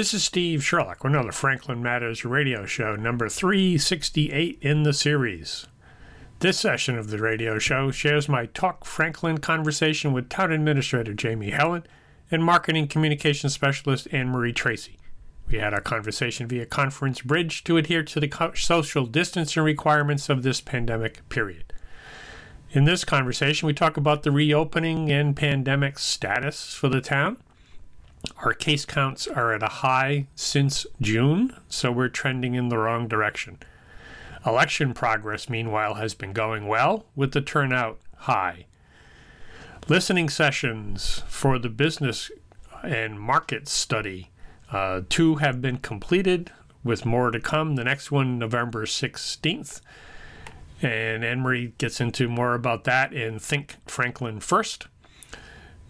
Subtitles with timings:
[0.00, 5.66] This is Steve Sherlock with another Franklin Matters radio show, number 368 in the series.
[6.38, 11.50] This session of the radio show shares my Talk Franklin conversation with Town Administrator Jamie
[11.50, 11.86] Hellen
[12.30, 14.96] and Marketing Communications Specialist Anne Marie Tracy.
[15.50, 20.42] We had our conversation via conference bridge to adhere to the social distancing requirements of
[20.42, 21.74] this pandemic period.
[22.70, 27.36] In this conversation, we talk about the reopening and pandemic status for the town.
[28.38, 33.08] Our case counts are at a high since June, so we're trending in the wrong
[33.08, 33.58] direction.
[34.46, 38.66] Election progress, meanwhile, has been going well, with the turnout high.
[39.88, 42.30] Listening sessions for the business
[42.82, 44.30] and market study
[44.72, 47.76] uh, two have been completed, with more to come.
[47.76, 49.80] The next one, November 16th.
[50.82, 54.86] And Anne Marie gets into more about that in Think Franklin First.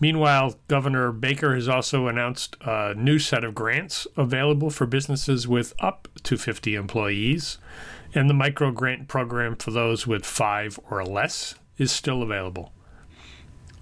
[0.01, 5.75] Meanwhile, Governor Baker has also announced a new set of grants available for businesses with
[5.79, 7.59] up to 50 employees,
[8.15, 12.73] and the micro grant program for those with five or less is still available.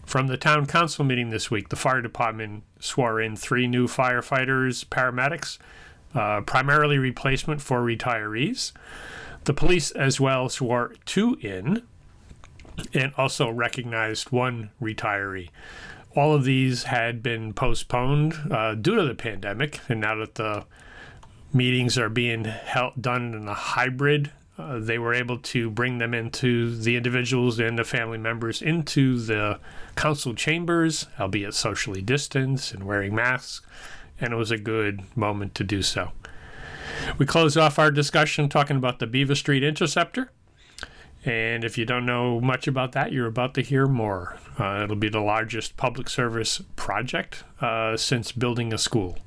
[0.04, 4.84] From the town council meeting this week, the fire department swore in three new firefighters,
[4.86, 5.58] paramedics,
[6.14, 8.72] uh, primarily replacement for retirees.
[9.44, 11.82] The police as well swore two in
[12.94, 15.50] and also recognized one retiree.
[16.18, 20.64] All of these had been postponed uh, due to the pandemic, and now that the
[21.52, 26.12] meetings are being held, done in a hybrid uh, they were able to bring them
[26.12, 29.60] into the individuals and the family members into the
[29.94, 33.64] council chambers, albeit socially distanced and wearing masks,
[34.20, 36.10] and it was a good moment to do so.
[37.18, 40.32] We close off our discussion talking about the Beaver Street Interceptor.
[41.28, 44.38] And if you don't know much about that, you're about to hear more.
[44.58, 49.18] Uh, it'll be the largest public service project uh, since building a school.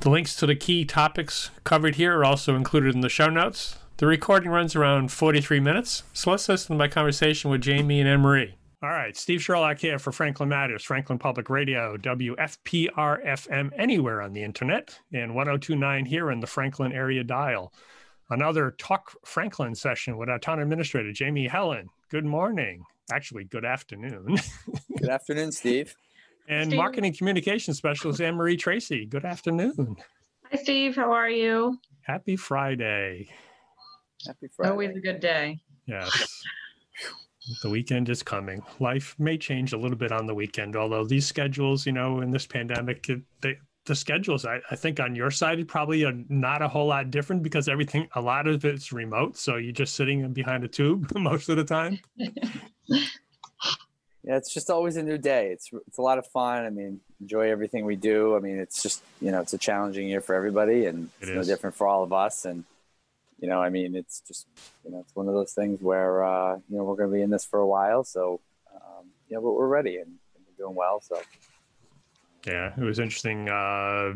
[0.00, 3.76] The links to the key topics covered here are also included in the show notes.
[3.98, 8.08] The recording runs around 43 minutes, so let's listen to my conversation with Jamie and
[8.08, 8.56] Anne Marie.
[8.82, 14.32] All right, Steve Sherlock here for Franklin Matters, Franklin Public Radio, WFPR FM anywhere on
[14.32, 17.72] the internet, and 1029 here in the Franklin area dial.
[18.30, 21.88] Another Talk Franklin session with our town administrator, Jamie Hellen.
[22.10, 22.84] Good morning.
[23.10, 24.36] Actually, good afternoon.
[24.98, 25.94] good afternoon, Steve.
[26.46, 26.76] and Steve.
[26.76, 29.06] marketing communication specialist, Anne Marie Tracy.
[29.06, 29.96] Good afternoon.
[30.50, 30.96] Hi, Steve.
[30.96, 31.78] How are you?
[32.02, 33.28] Happy Friday.
[34.26, 34.70] Happy Friday.
[34.70, 35.60] Always a good day.
[35.86, 36.42] Yes.
[37.62, 38.62] the weekend is coming.
[38.78, 42.30] Life may change a little bit on the weekend, although these schedules, you know, in
[42.30, 43.06] this pandemic,
[43.40, 43.56] they,
[43.88, 47.42] the schedules, I, I think on your side, probably are not a whole lot different
[47.42, 49.36] because everything, a lot of it's remote.
[49.36, 51.98] So you're just sitting behind a tube most of the time.
[54.24, 55.52] Yeah, it's just always a new day.
[55.52, 56.66] It's it's a lot of fun.
[56.66, 58.36] I mean, enjoy everything we do.
[58.36, 61.34] I mean, it's just you know, it's a challenging year for everybody, and It it's
[61.34, 62.44] no different for all of us.
[62.44, 62.64] And
[63.38, 64.46] you know, I mean, it's just
[64.84, 67.22] you know, it's one of those things where uh, you know we're going to be
[67.22, 68.04] in this for a while.
[68.04, 68.42] So
[68.74, 71.00] um, you know, but we're ready and, and we're doing well.
[71.00, 71.22] So
[72.46, 74.14] Yeah, it was interesting uh,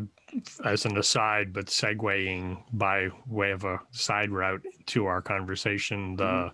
[0.64, 6.52] as an aside, but segueing by way of a side route to our conversation, the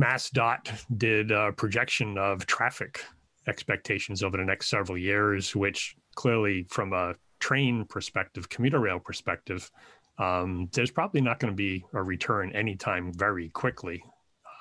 [0.00, 3.02] MassDOT did a projection of traffic
[3.46, 9.70] expectations over the next several years, which clearly, from a train perspective, commuter rail perspective,
[10.18, 14.02] um, there's probably not going to be a return anytime very quickly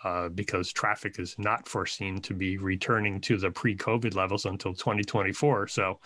[0.04, 5.68] uh, because traffic is not foreseen to be returning to the pre-COVID levels until 2024.
[5.68, 6.00] So,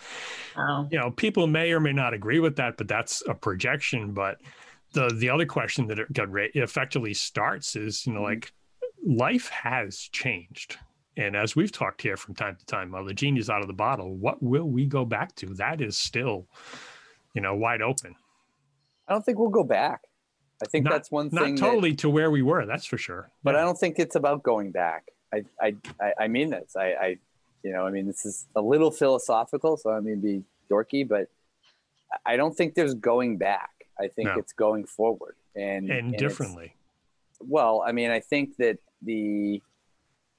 [0.56, 0.88] Wow.
[0.90, 4.12] you know, people may or may not agree with that, but that's a projection.
[4.12, 4.40] But
[4.92, 8.24] the the other question that it got ra- effectively starts is, you know, Mhm.
[8.24, 8.52] like
[9.04, 10.78] life has changed.
[11.16, 13.74] And as we've talked here from time to time, while the genie's out of the
[13.74, 15.46] bottle, what will we go back to?
[15.54, 16.46] That is still,
[17.34, 18.14] you know, wide open.
[19.08, 20.00] I don't think we'll go back.
[20.62, 21.54] I think Not- that's one Not thing.
[21.56, 23.30] that- totally to where we were, that's for sure.
[23.42, 25.08] but I don't think it's about going back.
[25.34, 25.74] I, I,
[26.20, 26.76] I, mean this.
[26.76, 27.16] I, I,
[27.62, 31.28] you know, I mean, this is a little philosophical, so I mean, be dorky, but
[32.26, 33.70] I don't think there's going back.
[33.98, 34.34] I think No.
[34.38, 36.74] it's going forward and and it's- differently.
[37.40, 39.60] Well, I mean, I think that the,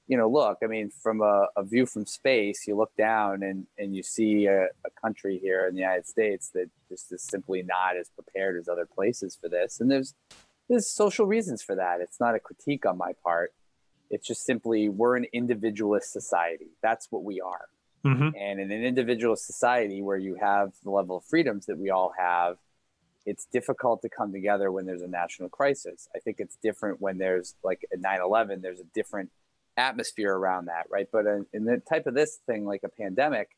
[0.06, 3.66] you know, look, I mean, from a, a view from space, you look down and
[3.78, 7.62] and you see a, a country here in the United States that just is simply
[7.62, 10.14] not as prepared as other places for this, and there's
[10.68, 12.00] there's social reasons for that.
[12.00, 13.52] It's not a critique on my part.
[14.10, 16.68] It's just simply we're an individualist society.
[16.82, 17.68] That's what we are.
[18.02, 21.90] hmm And in an individual society where you have the level of freedoms that we
[21.90, 22.56] all have,
[23.26, 26.08] it's difficult to come together when there's a national crisis.
[26.14, 29.30] I think it's different when there's like a 9 11, there's a different
[29.76, 31.08] atmosphere around that, right?
[31.10, 33.50] But in, in the type of this thing, like a pandemic,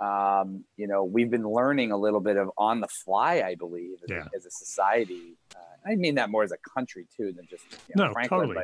[0.00, 3.98] um, you know, we've been learning a little bit of on the fly, I believe,
[4.02, 4.24] as, Yeah.
[4.32, 5.36] a, as a society.
[5.54, 8.40] Uh, I mean that more as a country too than just you know, no, Franklin,
[8.48, 8.54] totally.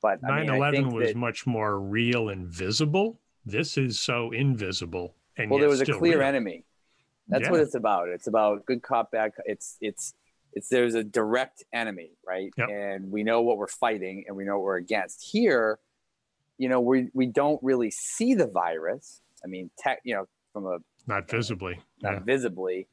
[0.00, 3.18] but but I 9 mean, I 11 think was that, much more real and visible.
[3.46, 5.14] This is so invisible.
[5.36, 6.26] And well, there was a clear real.
[6.28, 6.64] enemy.
[7.28, 7.50] That's Yeah.
[7.52, 8.08] what it's about.
[8.08, 9.34] It's about good cop, bad.
[9.36, 9.44] Cop.
[9.46, 10.14] It's it's
[10.52, 12.50] it's there's a direct enemy, right?
[12.56, 12.68] Yep.
[12.70, 15.22] And we know what we're fighting, and we know what we're against.
[15.22, 15.78] Here,
[16.58, 19.22] you know, we we don't really see the virus.
[19.44, 21.80] I mean, tech, you know, from a Not visibly.
[22.02, 22.18] not Yeah.
[22.20, 22.88] visibly.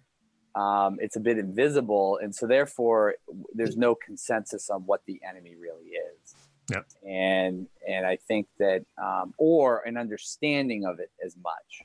[0.56, 3.15] Um, it's a bit invisible, and so therefore,
[3.53, 6.35] there's no consensus on what the enemy really is.
[6.71, 6.85] Yep.
[7.06, 11.83] And and I think that, um, or an understanding of it as much.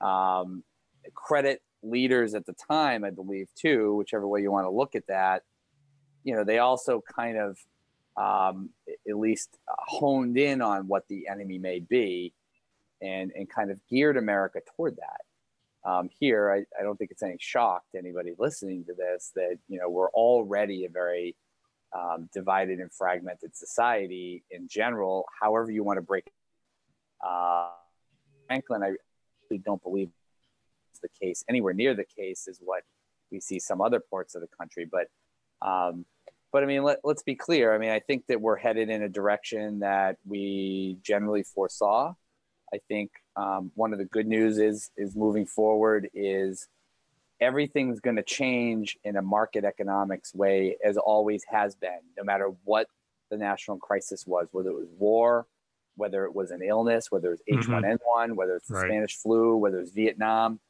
[0.00, 0.62] Um,
[1.14, 5.06] credit leaders at the time, I believe, too, whichever way you want to look at
[5.08, 5.42] that.
[6.24, 7.58] You know, they also kind of
[8.18, 8.70] um,
[9.08, 12.34] at least honed in on what the enemy may be,
[13.00, 15.20] and and kind of geared America toward that
[15.84, 19.58] um, here, I, I don't think it's any shock to anybody listening to this that
[19.68, 21.36] you know we're already a very
[21.96, 25.26] um, divided and fragmented society in general.
[25.40, 26.24] However, you want to break.
[27.26, 27.68] Uh,
[28.46, 28.92] Franklin, I
[29.48, 30.10] really don't believe
[30.90, 32.82] it's the case anywhere near the case is what
[33.30, 34.86] we see some other parts of the country.
[34.90, 35.08] But
[35.66, 36.04] um,
[36.52, 37.74] but I mean, let, let's be clear.
[37.74, 42.14] I mean, I think that we're headed in a direction that we generally foresaw.
[42.72, 46.68] I think um, one of the good news is is moving forward is
[47.40, 52.50] everything's going to change in a market economics way as always has been, no matter
[52.64, 52.88] what
[53.30, 55.46] the national crisis was, whether it was war,
[55.96, 58.88] whether it was an illness, whether it was H1N1, whether it's the Right.
[58.88, 60.60] Spanish flu, whether it's Vietnam,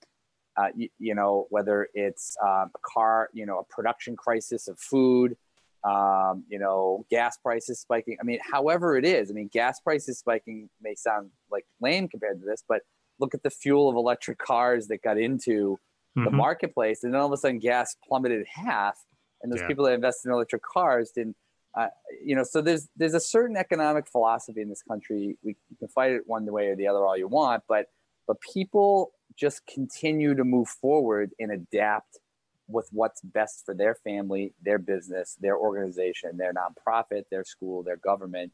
[0.56, 4.78] uh, you, you know, whether it's um, a car, you know, a production crisis of
[4.78, 5.36] food,
[5.84, 8.16] um, you know, gas prices spiking.
[8.20, 12.40] I mean, however it is, I mean, gas prices spiking may sound like lame compared
[12.40, 12.82] to this, but
[13.20, 15.78] look at the fuel of electric cars that got into
[16.16, 16.34] the Mhm.
[16.34, 18.98] marketplace, and then all of a sudden gas plummeted half,
[19.42, 19.68] and those Yeah.
[19.68, 21.36] people that invested in electric cars didn't.
[21.74, 21.88] Uh,
[22.24, 25.38] you know, so there's there's a certain economic philosophy in this country.
[25.44, 27.86] We you can fight it one way or the other all you want, but
[28.26, 32.18] but people just continue to move forward and adapt
[32.68, 37.96] with what's best for their family, their business, their organization, their nonprofit, their school, their
[37.96, 38.52] government.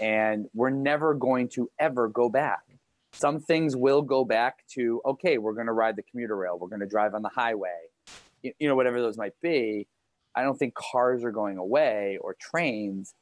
[0.00, 2.60] And we're never going to ever go back.
[3.12, 6.68] Some things will go back to, okay, we're going to ride the commuter rail, we're
[6.68, 7.76] going to drive on the highway,
[8.42, 9.86] you, you know, whatever those might be.
[10.34, 13.12] I don't think cars are going away or trains,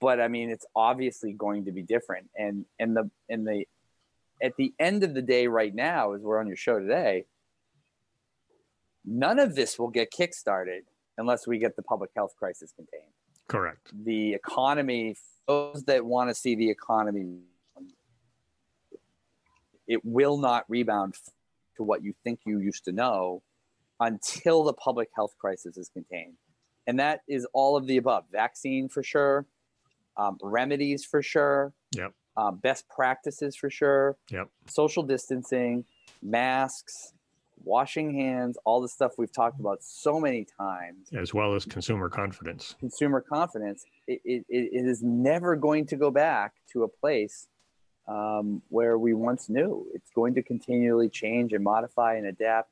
[0.00, 2.30] but I mean, it's obviously going to be different.
[2.38, 3.66] And, and the, and the,
[4.42, 7.26] at the end of the day, right now, as we're on your show today,
[9.04, 10.82] none of this will get kickstarted
[11.18, 13.12] unless we get the public health crisis contained.
[13.48, 13.90] Correct.
[14.04, 15.16] The economy,
[15.46, 17.40] those that want to see the economy,
[19.86, 21.14] it will not rebound
[21.76, 23.42] to what you think you used to know
[24.00, 26.34] until the public health crisis is contained.
[26.86, 29.46] And that is all of the above vaccine for sure,
[30.16, 32.12] um, remedies for sure, Yep.
[32.36, 34.48] um, best practices for sure, Yep.
[34.66, 35.84] social distancing,
[36.22, 37.12] masks,
[37.64, 42.08] washing hands, all the stuff we've talked about so many times, As well as consumer
[42.08, 42.74] confidence.
[42.78, 47.48] consumer confidence, it, it, it is never going to go back to a place
[48.08, 49.86] um, where we once knew.
[49.94, 52.70] It's going to continually change and modify and adapt.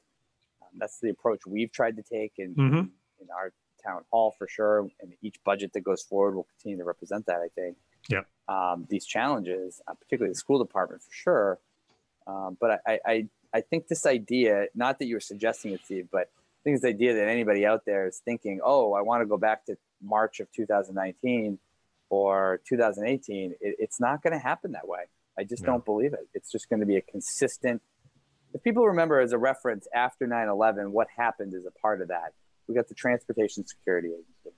[0.63, 2.81] Um, that's the approach we've tried to take in, hmm
[3.21, 3.53] in our
[3.85, 4.89] town hall for sure.
[5.01, 7.77] And each budget that goes forward will continue to represent that, I think.
[8.09, 8.27] Yep.
[8.49, 11.59] Um, these challenges, uh, particularly the school department for sure.
[12.27, 16.09] Um, but I, I, I think this idea, not that you were suggesting it, Steve,
[16.11, 19.26] but I think this idea that anybody out there is thinking, oh, I want to
[19.26, 21.59] go back to March of 2019
[22.11, 25.00] or 2018, it, it's not going to happen that way.
[25.38, 25.73] I just No.
[25.73, 26.28] don't believe it.
[26.35, 27.83] It's just going to be a consistent.
[28.52, 32.09] If people remember as a reference after 9 11, what happened as a part of
[32.09, 32.33] that?
[32.69, 34.57] We got the Transportation Security Agency.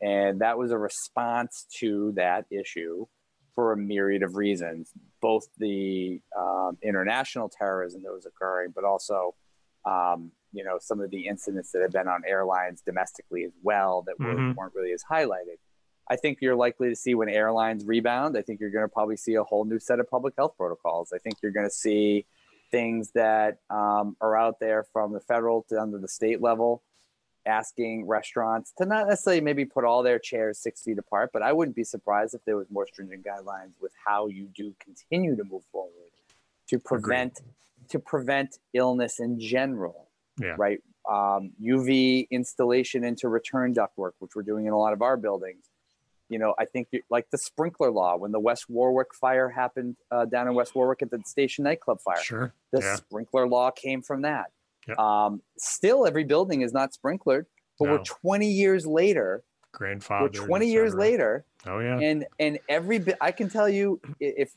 [0.00, 3.06] And that was a response to that issue
[3.54, 9.34] for a myriad of reasons, both the um, international terrorism that was occurring, but also,
[9.84, 14.02] um, you know, some of the incidents that have been on airlines domestically as well
[14.06, 14.56] that were, Mhm.
[14.56, 15.58] weren't really as highlighted.
[16.08, 18.36] I think you're likely to see when airlines rebound.
[18.36, 21.12] I think you're going to probably see a whole new set of public health protocols.
[21.12, 22.26] I think you're going to see
[22.70, 26.82] things that um, are out there from the federal to under the state level,
[27.46, 31.52] asking restaurants to not necessarily maybe put all their chairs six feet apart, but I
[31.52, 35.44] wouldn't be surprised if there was more stringent guidelines with how you do continue to
[35.44, 35.92] move forward
[36.68, 37.40] to prevent
[37.90, 40.08] to prevent illness in general
[40.40, 40.54] Yeah.
[40.58, 40.80] right?
[41.06, 45.64] Um, UV installation into return ductwork, which we're doing in a lot of our buildings.
[46.30, 50.24] you know, I think like the sprinkler law when the West Warwick fire happened uh,
[50.24, 52.16] down in West Warwick at the station nightclub fire.
[52.22, 52.54] Sure.
[52.72, 52.96] The Yeah.
[52.96, 54.50] sprinkler law came from that.
[54.88, 54.98] Yep.
[54.98, 57.46] Um, still, every building is not sprinklered,
[57.78, 57.92] but No.
[57.92, 59.42] we're 20 years later.
[59.72, 60.30] Grandfather.
[60.40, 61.98] we're 20 years later, Oh yeah.
[61.98, 64.52] and and every bit I can tell you if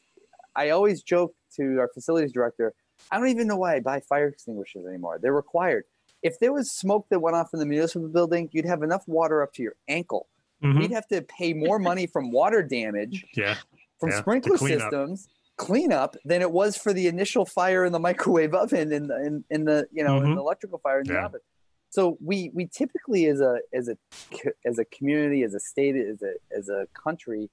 [0.56, 2.74] I always joke to our facilities director,
[3.10, 5.18] I don't even know why I buy fire extinguishers anymore.
[5.20, 5.86] They're required.
[6.22, 9.42] If there was smoke that went off in the municipal building, you'd have enough water
[9.42, 10.28] up to your ankle.
[10.64, 10.82] Mhm.
[10.84, 13.56] You'd have to pay more money from water damage Yeah.
[14.00, 15.28] from Yeah, sprinkler systems
[15.58, 19.44] cleanup than it was for the initial fire in the microwave oven in the in,
[19.50, 20.36] in the you know in Mhm.
[20.36, 21.26] the electrical fire in the Yeah.
[21.26, 21.42] oven.
[21.90, 23.98] So we we typically as a as a
[24.66, 27.50] as a community as a state as a as a country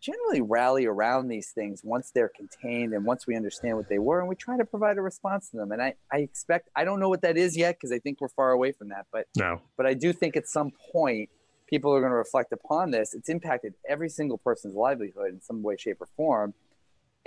[0.00, 4.20] generally rally around these things once they're contained and once we understand what they were
[4.20, 7.00] and we try to provide a response to them and I, I expect I don't
[7.00, 9.60] know what that is yet because I think we're far away from that but No.
[9.76, 11.30] but I do think at some point
[11.66, 13.12] people are going to reflect upon this.
[13.12, 16.54] It's impacted every single person's livelihood in some way, shape, or form,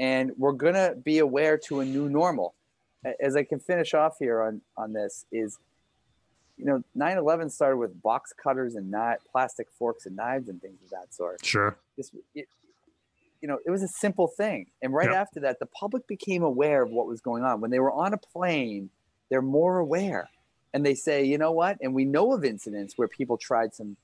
[0.01, 2.55] and we're going to be aware to a new normal.
[3.19, 5.57] As I can finish off here on on this is,
[6.57, 10.81] you know, 9/11 started with box cutters and not plastic forks and knives and things
[10.83, 11.43] of that sort.
[11.45, 11.77] Sure.
[11.97, 12.47] This, it,
[13.41, 15.15] you know, it was a simple thing, and right Yep.
[15.15, 17.61] after that, the public became aware of what was going on.
[17.61, 18.89] When they were on a plane,
[19.29, 20.29] they're more aware
[20.73, 21.77] and they say, you know what?
[21.81, 23.97] And we know of incidents where people tried some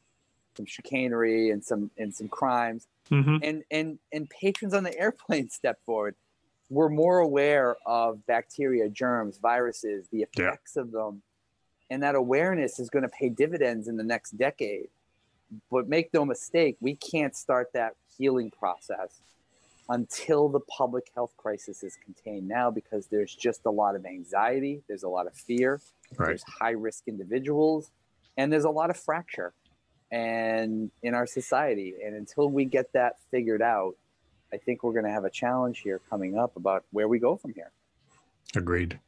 [0.56, 5.50] some chicanery and some and some crimes, hmm and and and patrons on the airplane
[5.60, 6.16] stepped forward.
[6.70, 10.48] We're more aware of bacteria, germs, viruses, the Yeah.
[10.50, 11.22] effects of them,
[11.90, 14.90] and that awareness is going to pay dividends in the next decade.
[15.72, 19.22] But make no mistake, we can't start that healing process
[19.88, 24.84] until the public health crisis is contained now because there's just a lot of anxiety,
[24.90, 25.80] there's a lot of fear,
[26.18, 26.28] Right.
[26.28, 27.92] there's high risk individuals,
[28.36, 29.54] and there's a lot of fracture
[30.12, 31.96] and in our society.
[32.06, 33.96] And until we get that figured out,
[34.54, 37.36] I think we're going to have a challenge here coming up about where we go
[37.36, 37.72] from here.
[38.56, 39.00] Agreed.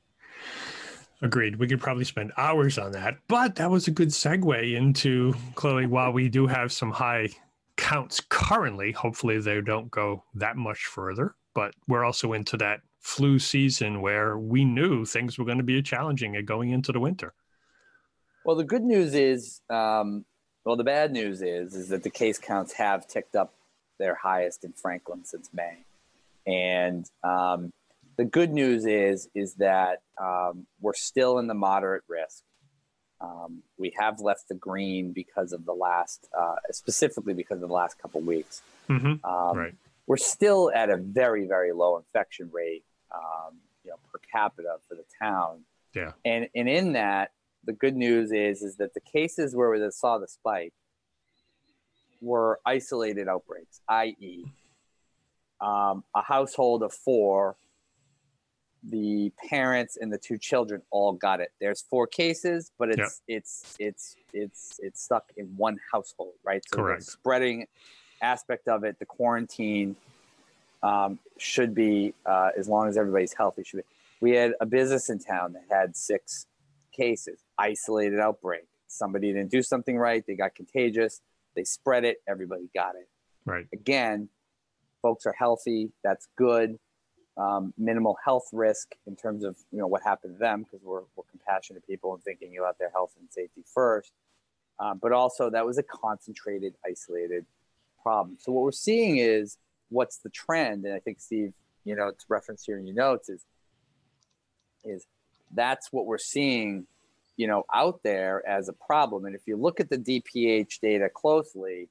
[1.21, 1.57] Agreed.
[1.57, 5.85] We could probably spend hours on that, but that was a good segue into Chloe.
[5.85, 7.29] While we do have some high
[7.75, 11.35] counts currently, hopefully they don't go that much further.
[11.53, 15.81] But we're also into that flu season where we knew things were going to be
[15.81, 17.33] challenging and going into the winter.
[18.45, 20.25] Well, the good news is, um,
[20.69, 23.55] well, the bad news is, is that the case counts have ticked up
[23.97, 25.77] their highest in Franklin since May,
[26.45, 27.73] and um,
[28.17, 32.43] the good news is, is that um, we're still in the moderate risk.
[33.19, 37.73] Um, we have left the green because of the last, uh, specifically because of the
[37.73, 38.61] last couple weeks.
[38.85, 39.73] hmm Um, right.
[40.05, 44.93] We're still at a very, very low infection rate, um, you know, per capita for
[44.93, 45.61] the town.
[45.95, 46.11] Yeah.
[46.23, 47.31] And and in that,
[47.65, 50.73] the good news is is that the cases where we saw the spike
[52.21, 54.45] were isolated outbreaks, i.e.,
[55.61, 57.55] um, a household of four.
[58.81, 61.51] The parents and the two children all got it.
[61.59, 66.63] There's four cases, but it's it's it's it's it's stuck in one household, right?
[66.65, 67.03] So the Correct.
[67.03, 67.67] spreading
[68.21, 69.97] aspect of it, the quarantine
[70.81, 73.63] um, should be uh, as long as everybody's healthy.
[73.65, 73.83] Should be.
[74.21, 76.45] We had a business in town that had six
[76.93, 78.63] cases, isolated outbreak.
[78.87, 80.23] Somebody didn't do something right.
[80.25, 81.21] They got contagious.
[81.55, 82.17] They spread it.
[82.27, 83.07] Everybody got it.
[83.45, 83.67] Right.
[83.73, 84.29] Again,
[85.01, 85.91] folks are healthy.
[86.03, 86.79] That's good.
[87.37, 91.03] Um, minimal health risk in terms of you know what happened to them because we're,
[91.15, 94.11] we're compassionate people and thinking about their health and safety first.
[94.79, 97.45] Um, but also that was a concentrated, isolated
[98.01, 98.37] problem.
[98.39, 99.57] So what we're seeing is
[99.89, 103.29] what's the trend, and I think Steve, you know, it's referenced here in your notes
[103.29, 103.45] is
[104.83, 105.05] is
[105.53, 106.87] that's what we're seeing,
[107.39, 109.23] you know, out there as a problem.
[109.23, 111.87] And if you look at the DPH data closely,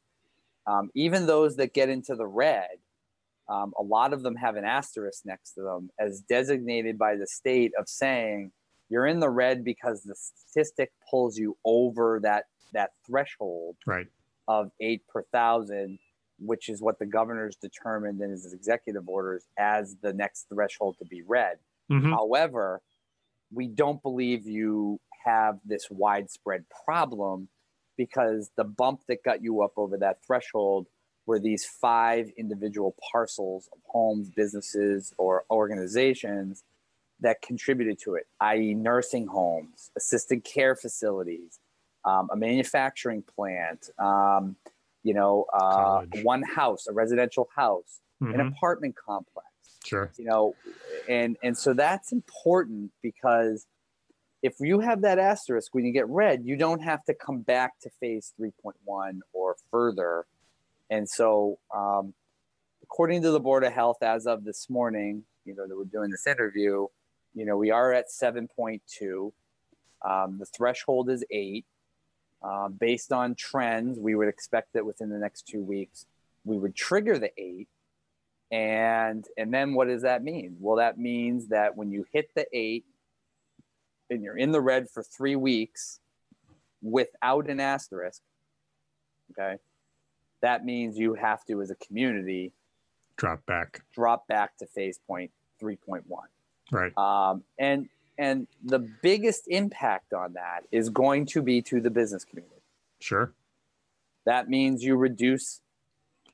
[0.66, 2.76] um, even those that get into the red,
[3.48, 7.26] um, a lot of them have an asterisk next to them as designated by the
[7.26, 8.52] state of saying
[8.90, 14.06] you're in the red because the statistic pulls you over that that threshold Right.
[14.48, 15.98] of eight per thousand,
[16.38, 21.06] which is what the governor's determined in his executive orders as the next threshold to
[21.06, 21.56] be read.
[21.88, 22.82] hmm However,
[23.50, 27.48] we don't believe you have this widespread problem
[27.96, 30.86] because the bump that got you up over that threshold
[31.26, 36.64] were these five individual parcels of homes, businesses, or organizations
[37.20, 41.58] that contributed to it, i.e., nursing homes, assisted care facilities,
[42.04, 44.56] um, a manufacturing plant, um,
[45.02, 48.00] you know, uh, one house, a residential house,
[48.32, 49.48] an hmm apartment complex
[49.84, 50.10] Sure.
[50.18, 50.54] you know
[51.08, 53.66] and and so that's important because
[54.42, 57.72] if you have that asterisk when you get red you don't have to come back
[57.80, 60.26] to phase 3.1 or further
[60.90, 62.14] and so, um,
[62.82, 66.10] according to the Board of Health, as of this morning, you know, that we're doing
[66.10, 66.86] this interview,
[67.34, 69.32] you know, we are at 7.2.
[70.08, 71.66] Um, the threshold is eight.
[72.42, 76.06] Um, based on trends, we would expect that within the next two weeks,
[76.44, 77.68] we would trigger the eight.
[78.50, 80.56] And and then what does that mean?
[80.58, 82.86] Well, that means that when you hit the eight
[84.10, 86.00] and you're in the red for three weeks
[86.82, 88.22] without an asterisk,
[89.32, 89.56] okay,
[90.40, 92.52] that means you have to, as a community,
[93.16, 93.82] Drop back.
[93.92, 96.02] drop back to phase point 3.1.
[96.70, 96.96] Right.
[96.96, 102.24] Um, and and the biggest impact on that is going to be to the business
[102.24, 102.60] community.
[103.00, 103.32] Sure.
[104.24, 105.60] That means you reduce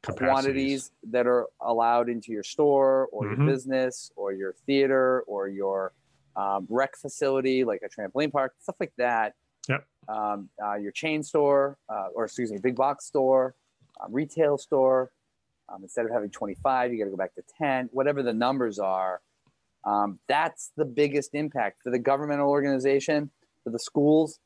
[0.03, 0.29] Capacities.
[0.29, 3.37] quantities that are allowed into your store or Mhm.
[3.37, 5.93] your business or your theater or your
[6.37, 9.35] um, rec facility, like a trampoline park, stuff like that.
[9.69, 9.87] Yep.
[10.09, 13.55] Um, uh, your chain store, uh, or excuse me, big box store,
[14.01, 15.11] um, retail store.
[15.69, 18.79] Um, instead of having 25, you got to go back to 10, whatever the numbers
[18.79, 19.23] are.
[19.85, 23.31] Um, that's the biggest impact for the governmental organization,
[23.63, 24.41] for the schools.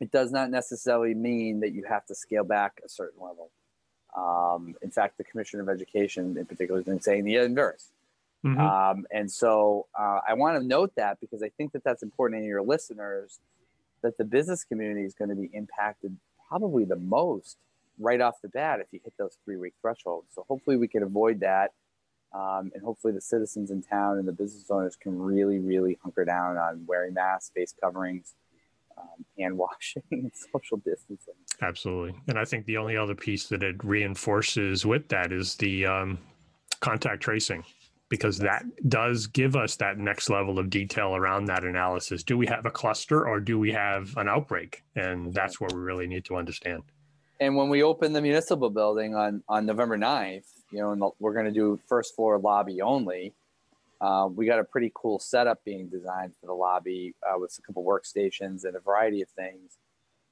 [0.00, 3.50] It does not necessarily mean that you have to scale back a certain level.
[4.16, 7.92] Um, in fact, the Commissioner of Education, in particular, has been saying the inverse.
[8.44, 8.58] Mhm.
[8.58, 12.42] Um, and so uh, I want to note that because I think that that's important
[12.42, 13.40] to your listeners
[14.02, 16.16] that the business community is going to be impacted
[16.48, 17.56] probably the most
[17.98, 20.26] right off the bat if you hit those three week thresholds.
[20.34, 21.70] So hopefully we can avoid that.
[22.34, 26.24] Um, and hopefully the citizens in town and the business owners can really, really hunker
[26.24, 28.34] down on wearing masks, face coverings,
[28.96, 31.34] um, hand washing, and social distancing.
[31.60, 32.18] Absolutely.
[32.28, 36.18] And I think the only other piece that it reinforces with that is the um,
[36.80, 37.64] contact tracing,
[38.12, 42.22] because that does give us that next level of detail around that analysis.
[42.22, 44.84] Do we have a cluster or do we have an outbreak?
[44.94, 46.82] And that's what we really need to understand.
[47.40, 51.32] And when we open the municipal building on, on November 9th, you know, and we're
[51.32, 53.32] going to do first floor lobby only.
[53.98, 57.62] Uh, we got a pretty cool setup being designed for the lobby uh, with a
[57.62, 59.78] couple workstations and a variety of things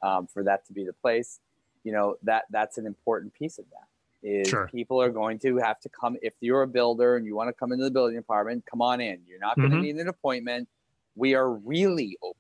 [0.03, 1.41] um, for that to be the place.
[1.83, 3.87] You know that that's an important piece of that.
[4.23, 4.69] Is Sure.
[4.69, 7.55] people are going to have to come if you're a builder and you want to
[7.55, 9.23] come into the building department, come on in.
[9.27, 9.83] You're not going to Mhm.
[9.83, 10.69] need an appointment.
[11.17, 12.37] We are really open.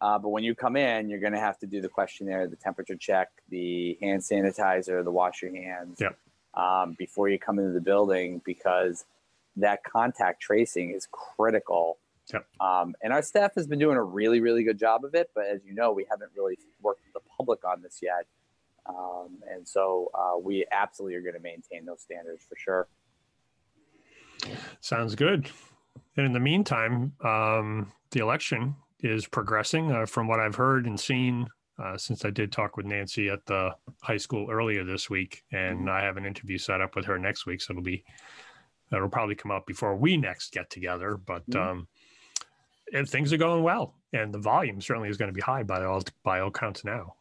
[0.00, 2.56] Uh, but when you come in, you're going to have to do the questionnaire, the
[2.56, 6.16] temperature check, the hand sanitizer, the wash your hands Yep.
[6.54, 9.04] um, before you come into the building because
[9.56, 11.98] that contact tracing is critical.
[12.32, 12.46] Yep.
[12.60, 15.30] Um, and our staff has been doing a really, really good job of it.
[15.34, 18.26] But as you know, we haven't really worked with the public on this yet.
[18.88, 22.88] Um, and so uh, we absolutely are going to maintain those standards for sure.
[24.80, 25.50] Sounds good.
[26.16, 30.98] And in the meantime, um, the election is progressing uh, from what I've heard and
[30.98, 31.48] seen
[31.78, 35.44] uh, since I did talk with Nancy at the high school earlier this week.
[35.52, 37.60] And I have an interview set up with her next week.
[37.60, 38.04] So it'll be,
[38.92, 41.16] it'll probably come out before we next get together.
[41.16, 41.60] But Mhm.
[41.60, 41.88] um,
[42.92, 43.94] and things are going well.
[44.12, 47.14] And the volume certainly is going to be high by all, by all counts now.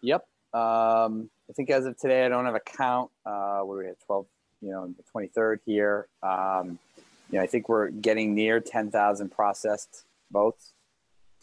[0.00, 0.26] Yep.
[0.58, 3.10] Um, I think as of today, I don't have a count.
[3.24, 4.26] Uh, we're at 12,
[4.60, 6.08] you know, the 23rd here.
[6.22, 6.78] Um,
[7.30, 10.72] you know, I think we're getting near 10,000 processed votes.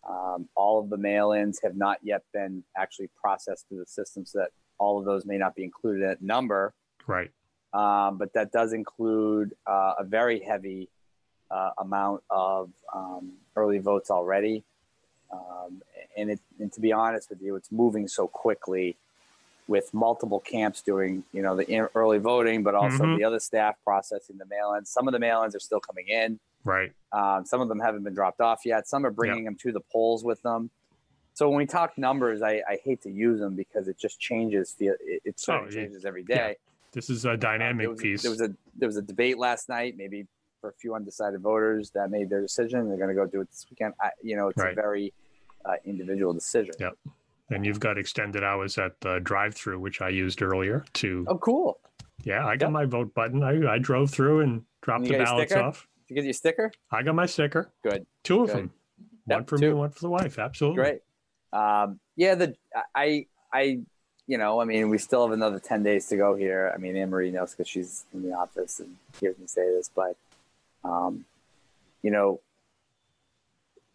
[0.07, 4.39] Um, all of the mail-ins have not yet been actually processed through the system, so
[4.39, 6.73] that all of those may not be included in that number.
[7.07, 7.31] Right.
[7.73, 10.89] Um, but that does include uh, a very heavy
[11.49, 14.63] uh, amount of um, early votes already.
[15.31, 15.81] Um,
[16.17, 18.97] and, it, and to be honest with you, it's moving so quickly
[19.67, 23.17] with multiple camps doing, you know, the early voting, but also Mhm.
[23.17, 24.89] the other staff processing the mail-ins.
[24.89, 26.39] Some of the mail-ins are still coming in.
[26.63, 26.93] Right.
[27.11, 28.87] Um, some of them haven't been dropped off yet.
[28.87, 30.69] Some are bringing them to the polls with them.
[31.33, 34.73] So when we talk numbers, I, I hate to use them because it just changes.
[34.75, 36.53] The it, it sort Oh, of changes every Yeah.
[36.91, 38.21] This is a Uh, dynamic there was, piece.
[38.21, 40.27] There was a there was a debate last night, maybe
[40.61, 42.87] for a few undecided voters that made their decision.
[42.87, 43.93] They're going to go do it this weekend.
[43.99, 44.71] I, you know, it's Right.
[44.71, 45.13] a very
[45.65, 46.73] uh, individual decision.
[46.79, 46.91] Yeah.
[47.49, 51.79] And you've got extended hours at the drive-through, which I used earlier to Oh, cool!
[52.23, 52.71] Yeah, I got Yep.
[52.71, 53.43] my vote button.
[53.43, 55.87] I, I drove through and dropped the you your ballots off.
[56.07, 56.71] Did you get your sticker?
[56.91, 57.71] I got my sticker.
[57.83, 58.05] Good.
[58.23, 58.55] Two of Good.
[58.57, 58.71] them.
[59.27, 59.69] Yep, one for me two.
[59.71, 60.39] and one for the wife.
[60.39, 60.75] Absolutely.
[60.83, 61.01] Great.
[61.53, 62.55] Um, yeah, the
[62.95, 63.79] I I
[64.27, 66.71] you know I mean we still have another ten days to go here.
[66.73, 69.89] I mean Anne Marie knows because she's in the office and hears me say this,
[69.93, 70.15] but
[70.83, 71.25] um,
[72.03, 72.39] you know,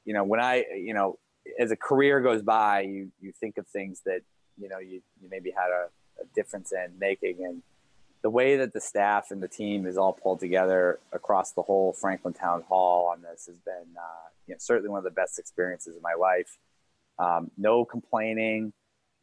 [0.05, 1.19] you know when I you know
[1.59, 4.21] as a career goes by, you you think of things that
[4.59, 5.89] you know you you maybe had a,
[6.23, 7.63] a difference in making and
[8.23, 11.95] the way that the staff and the team is all pulled together across the whole
[11.95, 15.39] Franklin Town Hall on this has been uh, you know, certainly one of the best
[15.39, 16.59] experiences of my life.
[17.19, 18.75] Um, no complaining,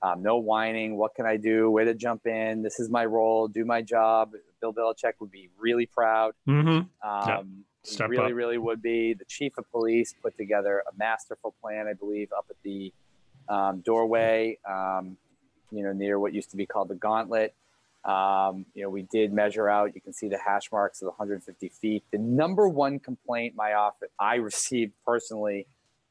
[0.02, 0.98] Um, no whining.
[0.98, 1.70] What can I do?
[1.72, 2.62] Way to jump in.
[2.62, 3.48] This is my role.
[3.48, 4.34] Do my job.
[4.62, 6.34] Bill Belichick would be really proud.
[6.48, 7.08] Mm-hmm.
[7.08, 8.34] Um, he Step really, up.
[8.34, 9.14] really would be.
[9.14, 12.94] The chief of police put together a masterful plan, I believe, up at the
[13.48, 15.16] um, doorway, um,
[15.72, 17.56] you know, near what used to be called the gauntlet.
[18.04, 19.96] Um, you know, we did measure out.
[19.96, 22.04] You can see the hash marks of 150 feet.
[22.12, 25.66] The number one complaint my office I received personally,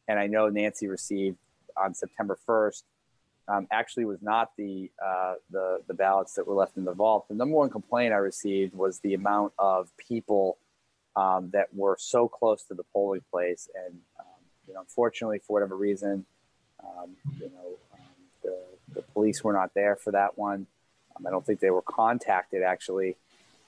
[0.09, 1.37] and I know Nancy received
[1.77, 2.85] on September 1st,
[3.49, 7.29] um, actually was not the, uh, the the ballots that were left in the vault.
[7.29, 10.57] The number one complaint I received was the amount of people
[11.17, 14.27] um, that were so close to the polling place, and um,
[14.69, 16.27] you know, unfortunately, for whatever reason,
[16.85, 18.01] um, you know, um,
[18.43, 18.59] the
[18.95, 20.67] the police were not there for that one.
[21.17, 23.17] Um, I don't think they were contacted actually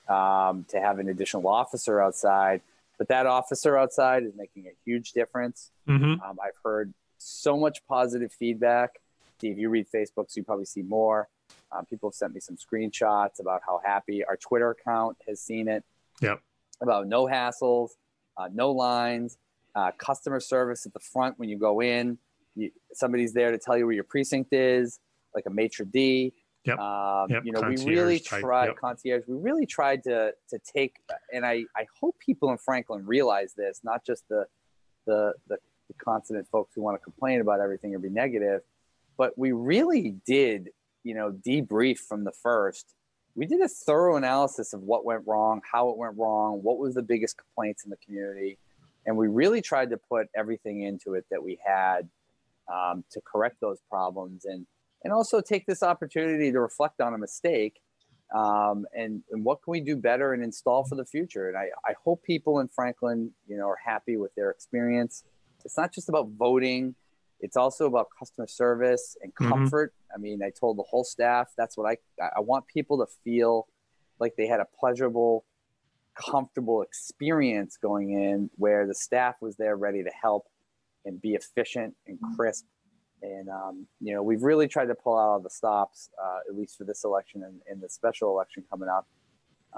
[0.07, 2.61] um, to have an additional officer outside,
[2.97, 5.71] but that officer outside is making a huge difference.
[5.87, 6.21] Mm-hmm.
[6.21, 8.99] Um, I've heard so much positive feedback.
[9.37, 11.27] Steve, you read Facebook, so you probably see more.
[11.71, 15.67] Um, people have sent me some screenshots about how happy our Twitter account has seen
[15.67, 15.83] it.
[16.21, 16.41] Yep.
[16.81, 17.89] About no hassles,
[18.37, 19.37] uh, no lines,
[19.75, 22.17] uh, customer service at the front when you go in.
[22.55, 24.99] You, somebody's there to tell you where your precinct is,
[25.35, 26.33] like a maitre d.
[26.65, 26.79] Yep.
[26.79, 28.75] Um, Yep, You know, we really concierge type, tried yep.
[28.77, 29.23] concierge.
[29.27, 30.95] We really tried to to take,
[31.33, 34.45] and I I hope people in Franklin realize this, not just the
[35.05, 38.61] the the, the consonant folks who want to complain about everything or be negative,
[39.17, 40.69] but we really did,
[41.03, 42.93] you know, debrief from the first.
[43.39, 46.95] We did a thorough analysis of what went wrong, how it went wrong, what was
[46.95, 48.57] the biggest complaints in the community,
[49.05, 52.09] and we really tried to put everything into it that we had
[52.67, 54.67] um, to correct those problems and
[55.05, 57.79] and also take this opportunity to reflect on a mistake
[58.35, 61.47] um, and, and what can we do better and install for the future?
[61.47, 65.23] And I, I hope people in franklin you know are happy with their experience.
[65.63, 66.93] It's not just about voting
[67.41, 69.49] it's also about customer service and Mhm.
[69.49, 69.93] comfort.
[70.13, 71.97] I mean i told the whole staff that's what i
[72.35, 73.67] i want people to feel
[74.19, 75.45] like they had a pleasurable
[76.15, 80.47] comfortable experience going in where the staff was there ready to help
[81.05, 82.65] and be efficient and crisp.
[83.21, 86.55] And um, you know we've really tried to pull out all the stops uh, at
[86.57, 89.07] least for this election and, and the special election coming up.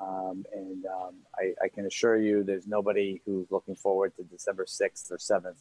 [0.02, 4.66] Um, and um, I, I can assure you there's nobody who's looking forward to december
[4.66, 5.58] 6th or 7th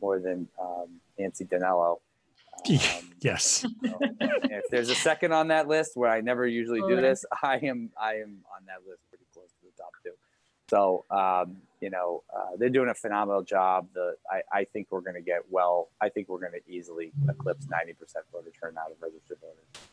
[0.00, 1.98] more than um, nancy danello
[2.68, 3.44] um, yes.
[3.44, 7.56] so, if there's a second on that list where I never usually do this, I
[7.58, 10.12] am I am on that list pretty close to the top too.
[10.68, 13.86] So um, you know uh, they're doing a phenomenal job.
[13.94, 15.88] The I, I think we're going to get well.
[16.00, 17.94] I think we're going to easily eclipse 90%
[18.32, 19.86] voter turnout of registered voters.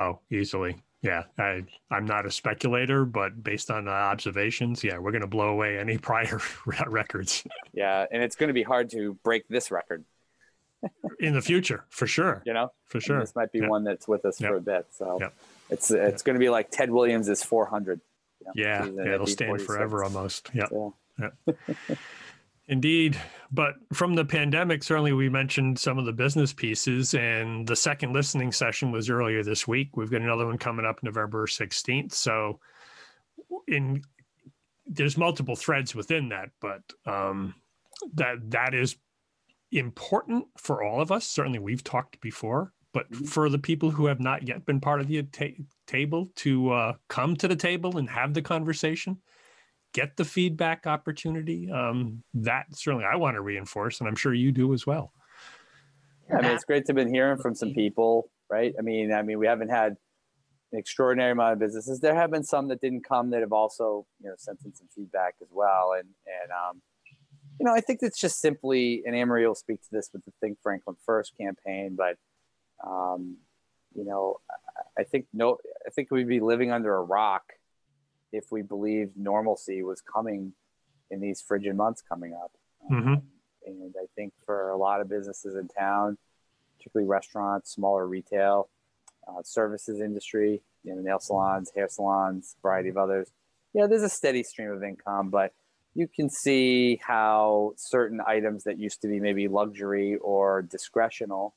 [0.00, 0.76] Oh, easily.
[1.02, 1.24] Yeah.
[1.38, 5.78] I, I'm not a speculator, but based on observations, yeah, we're going to blow away
[5.78, 6.40] any prior
[6.86, 10.04] records Yeah, and it's going to be hard to break this record.
[11.18, 12.42] in the future, for sure.
[12.46, 13.20] You know, For And sure.
[13.20, 13.68] this might be Yeah.
[13.68, 14.86] one that's with us for a bit.
[14.92, 15.18] So
[15.70, 18.00] it's it's going to be like Ted Williams is 400.
[18.40, 18.84] you know, Yeah.
[18.86, 19.66] yeah it'll stand 46.
[19.66, 20.50] forever almost.
[20.54, 20.66] Yeah.
[21.18, 21.54] Yeah.
[22.68, 23.18] Indeed.
[23.50, 28.12] But from the pandemic, certainly we mentioned some of the business pieces, and the second
[28.12, 29.96] listening session was earlier this week.
[29.96, 32.12] We've got another one coming up November 16th.
[32.12, 32.60] So,
[33.66, 34.02] in
[34.86, 37.54] there's multiple threads within that, but um,
[38.14, 38.96] that that is
[39.72, 41.26] important for all of us.
[41.26, 43.28] Certainly, we've talked before, but Mhm.
[43.28, 46.94] for the people who have not yet been part of the ta- table to uh,
[47.08, 49.18] come to the table and have the conversation
[49.92, 51.70] get the feedback opportunity.
[51.70, 55.12] Um, that certainly I want to reinforce, and I'm sure you do as well.
[56.30, 58.74] I mean, it's great to have been hearing from some people, right?
[58.78, 59.96] I mean, I mean, we haven't had
[60.72, 62.00] an extraordinary amount of businesses.
[62.00, 64.88] There have been some that didn't come that have also, you know, sent in some
[64.94, 65.92] feedback as well.
[65.98, 66.82] And and um,
[67.58, 70.24] you know, I think it's just simply, and Anne Marie will speak to this with
[70.24, 72.16] the Think Franklin First campaign, but
[72.86, 73.38] um,
[73.94, 74.54] you know, I-
[74.98, 77.52] I think no, I think we'd be living under a rock
[78.32, 80.52] if we believed normalcy was coming
[81.10, 82.52] in these frigid months coming up.
[82.90, 83.22] Um,
[83.66, 86.18] and I think for a lot of businesses in town,
[86.76, 88.68] particularly restaurants, smaller retail,
[89.26, 93.30] uh, services industry, you know, nail salons, hair salons, variety of others.
[93.74, 95.52] Yeah, there's a steady stream of income, but
[95.94, 101.52] you can see how certain items that used to be maybe luxury or discretional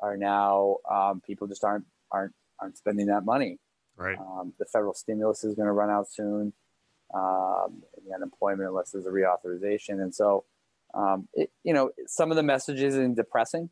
[0.00, 3.58] are now um, people just aren't aren't aren't spending that money.
[3.96, 4.18] Right.
[4.18, 6.52] Um, the federal stimulus is going to run out soon,
[7.14, 10.02] um, the unemployment unless there's a reauthorization.
[10.02, 10.44] And so,
[10.94, 13.70] um, it, you know, some of the messages are depressing.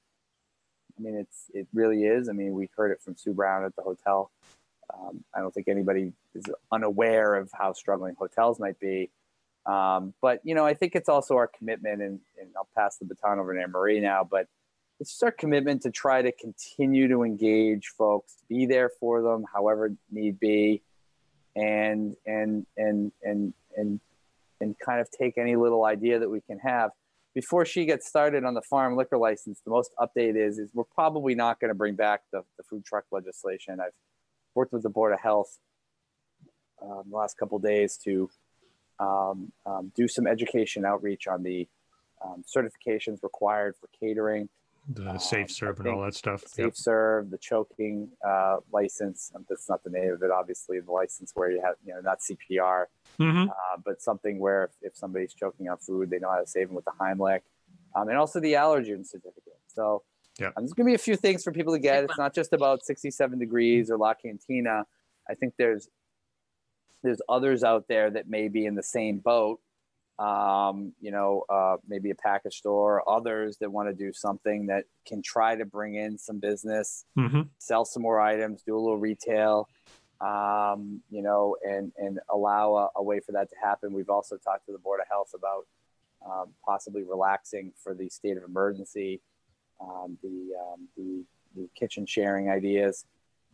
[0.99, 2.29] I mean, it's it really is.
[2.29, 4.31] I mean, we heard it from Sue Brown at the hotel.
[4.93, 9.11] Um, I don't think anybody is unaware of how struggling hotels might be.
[9.67, 13.05] Um, but you know, I think it's also our commitment, and, and I'll pass the
[13.05, 14.27] baton over to Anne Marie now.
[14.29, 14.47] But
[15.01, 19.45] it's just our commitment to try to continue to engage folks, be there for them,
[19.53, 20.83] however need be,
[21.57, 24.01] and and and and and
[24.61, 26.91] and kind of take any little idea that we can have.
[27.35, 30.85] Before she gets started on the farm liquor license, the most update is is we're
[30.85, 33.81] probably not going to bring back the, the food truck legislation.
[33.81, 33.95] I've
[34.55, 35.59] worked with the Board of Health
[36.83, 38.29] um, the last couple days to
[38.99, 41.67] um, um, do some education outreach on the
[42.23, 44.51] um, certifications required for catering,
[44.93, 46.47] The Um, safe serve and all that stuff.
[46.49, 46.75] safe Yep.
[46.77, 49.31] serve, the choking uh, license.
[49.35, 50.81] Um, That's not the name of it, obviously.
[50.81, 52.87] The license where you have, you know, not CPR,
[53.19, 56.47] hmm uh, but something where if, if somebody's choking on food, they know how to
[56.47, 57.43] save them with the Heimlich,
[57.95, 59.59] um, and also the allergen certificate.
[59.69, 60.03] So
[60.41, 60.55] Yep.
[60.57, 62.03] um, there's going to be a few things for people to get.
[62.05, 64.87] It's not just about 67 degrees or La Cantina.
[65.29, 65.89] I think there's
[67.03, 69.61] there's others out there that may be in the same boat.
[70.21, 74.85] Um, you know, uh, maybe a package store, others that want to do something that
[75.09, 78.99] can try to bring in some business hmm sell some more items, do a little
[78.99, 79.69] retail,
[80.21, 83.93] um, you know, and and allow a, a way for that to happen.
[83.93, 85.67] We've also talked to the Board of Health about
[86.27, 89.21] um, possibly relaxing for the state of emergency,
[89.81, 91.25] um, the, um, the
[91.57, 93.05] the kitchen sharing ideas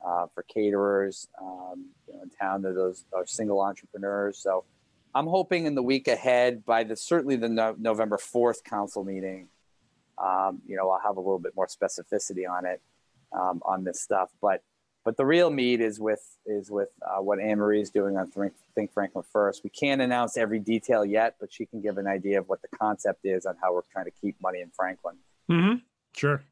[0.06, 2.62] uh, for caterers, um, you know, in town.
[2.62, 4.38] That those are single entrepreneurs.
[4.38, 4.64] So
[5.16, 9.48] I'm hoping in the week ahead, by the certainly the no- November 4th council meeting,
[10.18, 12.82] um, you know, I'll have a little bit more specificity on it
[13.32, 14.30] um, on this stuff.
[14.42, 14.62] But
[15.06, 18.30] but the real meat is with is with uh, what Anne Marie is doing on
[18.30, 19.64] Think, Think Franklin First.
[19.64, 22.68] We can't announce every detail yet, but she can give an idea of what the
[22.76, 25.16] concept is on how we're trying to keep money in Franklin.
[25.50, 25.76] Mm-hmm.
[26.14, 26.44] Sure.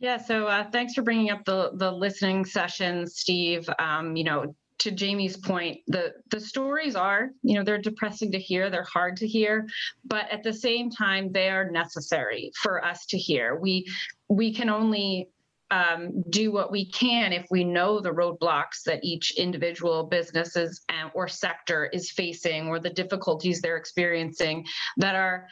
[0.00, 3.68] Yeah, so uh, thanks for bringing up the the listening sessions, Steve.
[3.78, 8.38] Um, you know, to Jamie's point, the the stories are, you know, they're depressing to
[8.38, 9.66] hear, they're hard to hear,
[10.04, 13.56] but at the same time, they are necessary for us to hear.
[13.56, 13.86] We
[14.28, 15.28] we can only
[15.70, 21.10] um, do what we can if we know the roadblocks that each individual businesses and,
[21.14, 24.64] or sector is facing, or the difficulties they're experiencing
[24.98, 25.48] that are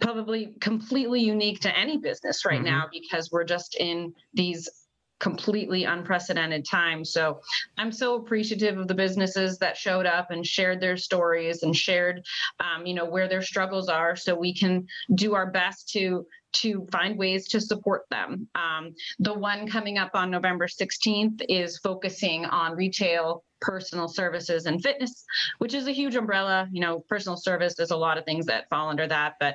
[0.00, 2.64] probably completely unique to any business right Mhm.
[2.66, 4.68] now because we're just in these
[5.22, 7.04] completely unprecedented time.
[7.04, 7.40] So
[7.78, 12.26] I'm so appreciative of the businesses that showed up and shared their stories and shared,
[12.58, 16.86] um, you know, where their struggles are, so we can do our best to to
[16.92, 18.46] find ways to support them.
[18.54, 24.82] Um, the one coming up on November 16th is focusing on retail, personal services, and
[24.82, 25.24] fitness,
[25.58, 26.68] which is a huge umbrella.
[26.70, 29.54] You know, personal service, there's a lot of things that fall under that, but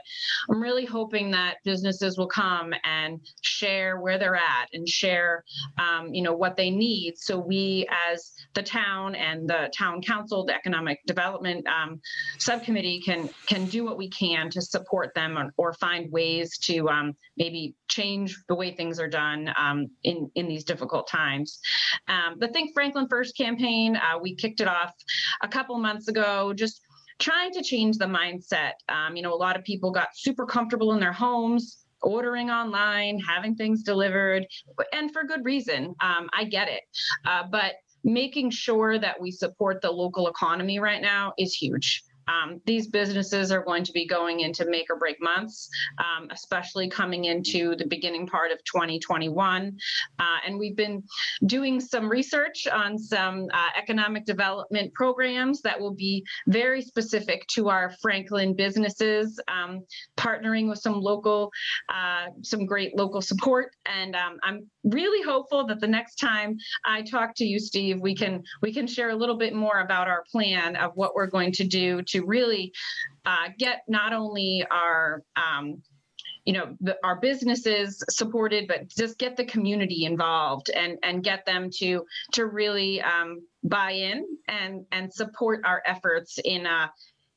[0.50, 5.43] I'm really hoping that businesses will come and share where they're at and share,
[5.78, 7.15] um, you know, what they need.
[7.17, 12.02] So we, as the town and the town council, the economic development um,
[12.39, 16.89] subcommittee, can can do what we can to support them or, or find ways to
[16.89, 21.60] um, maybe change the way things are done um, in in these difficult times.
[22.08, 24.93] Um, the Think Franklin First campaign, uh, we kicked it off
[25.41, 26.53] a couple months ago.
[26.53, 26.81] Just
[27.19, 28.73] trying to change the mindset.
[28.89, 33.19] Um, you know, a lot of people got super comfortable in their homes, ordering online,
[33.19, 34.45] having things delivered,
[34.93, 35.95] and for good reason.
[36.01, 36.81] Um, I get it.
[37.25, 42.03] Uh, but making sure that we support the local economy right now is huge.
[42.27, 46.89] Um, these businesses are going to be going into make or break months, um, especially
[46.89, 49.77] coming into the beginning part of 2021.
[50.19, 51.03] Uh, and we've been
[51.45, 57.69] doing some research on some uh, economic development programs that will be very specific to
[57.69, 59.83] our Franklin businesses, um,
[60.17, 61.51] partnering with some local,
[61.89, 63.71] uh, some great local support.
[63.85, 68.15] And um, I'm really hopeful that the next time I talk to you, Steve, we
[68.15, 71.52] can we can share a little bit more about our plan of what we're going
[71.54, 72.73] to do to really
[73.26, 75.82] uh, get not only our um,
[76.45, 81.45] you know the, our businesses supported but just get the community involved and and get
[81.45, 86.91] them to to really um, buy in and and support our efforts in a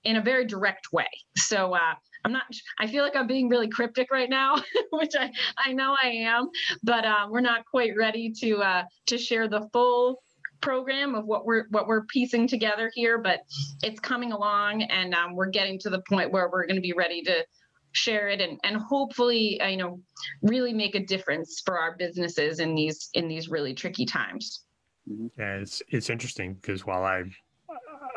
[0.04, 1.08] in a very direct way.
[1.36, 2.42] So uh, i'm not
[2.78, 4.56] i feel like i'm being really cryptic right now
[4.90, 6.48] which i i know i am
[6.82, 10.22] but um, we're not quite ready to uh, to share the full
[10.60, 13.40] program of what we're what we're piecing together here but
[13.82, 16.92] it's coming along and um, we're getting to the point where we're going to be
[16.92, 17.44] ready to
[17.92, 20.00] share it and and hopefully uh, you know
[20.42, 24.64] really make a difference for our businesses in these in these really tricky times.
[25.06, 27.24] Yeah, it's it's interesting because while I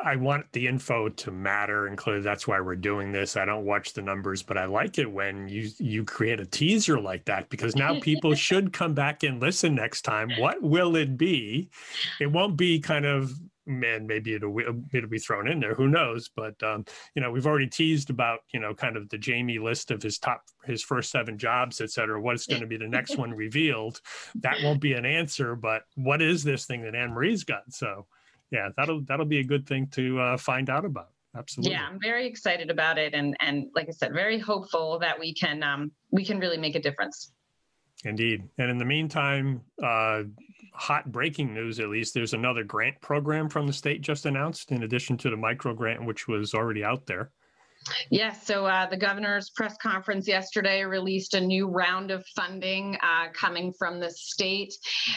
[0.03, 3.37] I want the info to matter, and clearly that's why we're doing this.
[3.37, 6.99] I don't watch the numbers, but I like it when you you create a teaser
[6.99, 10.29] like that because now people should come back and listen next time.
[10.37, 11.69] What will it be?
[12.19, 13.33] It won't be kind of
[13.65, 14.55] man, maybe it'll
[14.93, 15.73] it'll be thrown in there.
[15.73, 16.29] Who knows?
[16.35, 16.85] But um,
[17.15, 20.19] you know, we've already teased about you know kind of the Jamie list of his
[20.19, 22.21] top his first seven jobs, et cetera.
[22.21, 24.01] What's going to be the next one revealed?
[24.35, 25.55] That won't be an answer.
[25.55, 27.63] But what is this thing that Anne Marie's got?
[27.69, 28.05] So
[28.53, 31.09] yeah, that'll that'll be a good thing to uh, find out about.
[31.35, 31.73] Absolutely.
[31.73, 35.33] Yeah, I'm very excited about it, and and like I said, very hopeful that we
[35.33, 37.31] can um, we can really make a difference.
[38.05, 38.43] Indeed.
[38.57, 40.23] And in the meantime, uh,
[40.73, 44.83] hot breaking news at least, there's another grant program from the state just announced, in
[44.83, 47.31] addition to the micro grant, which was already out there.
[48.09, 53.27] Yes, so uh, the governor's press conference yesterday released a new round of funding uh,
[53.33, 54.73] coming from the state.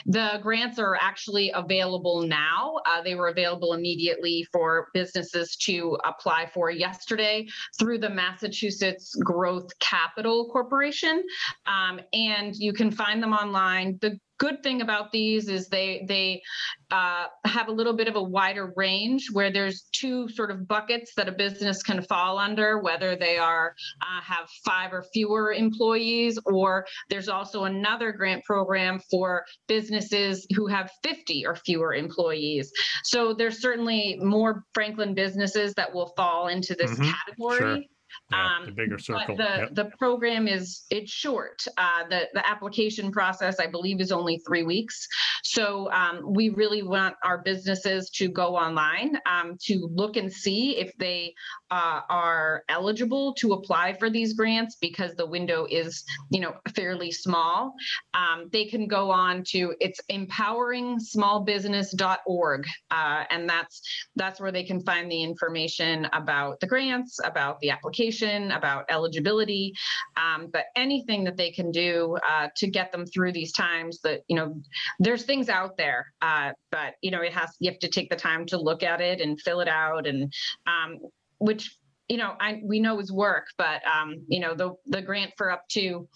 [0.07, 2.76] The grants are actually available now.
[2.87, 7.46] Uh, they were available immediately for businesses to apply for yesterday
[7.79, 11.22] through the Massachusetts Growth Capital Corporation.
[11.66, 13.98] Um, and you can find them online.
[14.00, 16.42] The good thing about these is they they
[16.90, 21.12] uh, have a little bit of a wider range where there's two sort of buckets
[21.16, 26.38] that a business can fall under whether they are uh, have five or fewer employees
[26.46, 32.70] or there's also another grant program for businesses who have 50 or fewer employees
[33.05, 37.11] so there's certainly more franklin businesses that will fall into this mm-hmm.
[37.11, 37.95] category sure.
[38.31, 39.37] Yeah, the um, bigger circle.
[39.37, 39.74] the, yep.
[39.74, 41.64] the program is it's short.
[41.76, 45.07] Uh, the the application process, I believe, is only three weeks.
[45.44, 50.76] So um, we really want our businesses to go online um, to look and see
[50.76, 51.35] if they
[51.70, 57.11] uh, are eligible to apply for these grants because the window is, you know, fairly
[57.11, 57.74] small.
[58.14, 63.81] Um, they can go on to it's empoweringsmallbusiness.org, uh, and that's
[64.14, 69.72] that's where they can find the information about the grants, about the application, about eligibility,
[70.16, 74.00] um, but anything that they can do uh, to get them through these times.
[74.02, 74.61] That you know,
[75.00, 78.16] there's things out there, uh, but you know, it has you have to take the
[78.16, 80.33] time to look at it and fill it out and
[80.66, 80.98] um,
[81.38, 81.77] which
[82.09, 85.51] you know I we know is work, but um, you know the the grant for
[85.51, 86.09] up to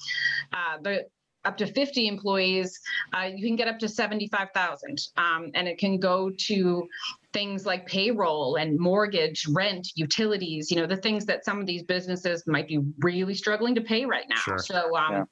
[0.52, 1.06] uh, the
[1.44, 2.78] up to 50 employees,
[3.14, 5.00] uh, you can get up to 75,000.
[5.16, 6.88] Um, and it can go to
[7.32, 11.82] things like payroll and mortgage, rent, utilities, you know, the things that some of these
[11.82, 14.36] businesses might be really struggling to pay right now.
[14.36, 14.58] Sure.
[14.58, 15.24] So um, yeah.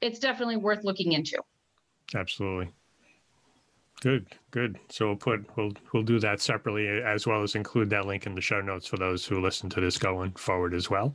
[0.00, 1.36] it's definitely worth looking into.
[2.14, 2.72] Absolutely.
[4.00, 4.78] Good, good.
[4.88, 8.34] So we'll put we'll we'll do that separately as well as include that link in
[8.34, 11.14] the show notes for those who listen to this going forward as well.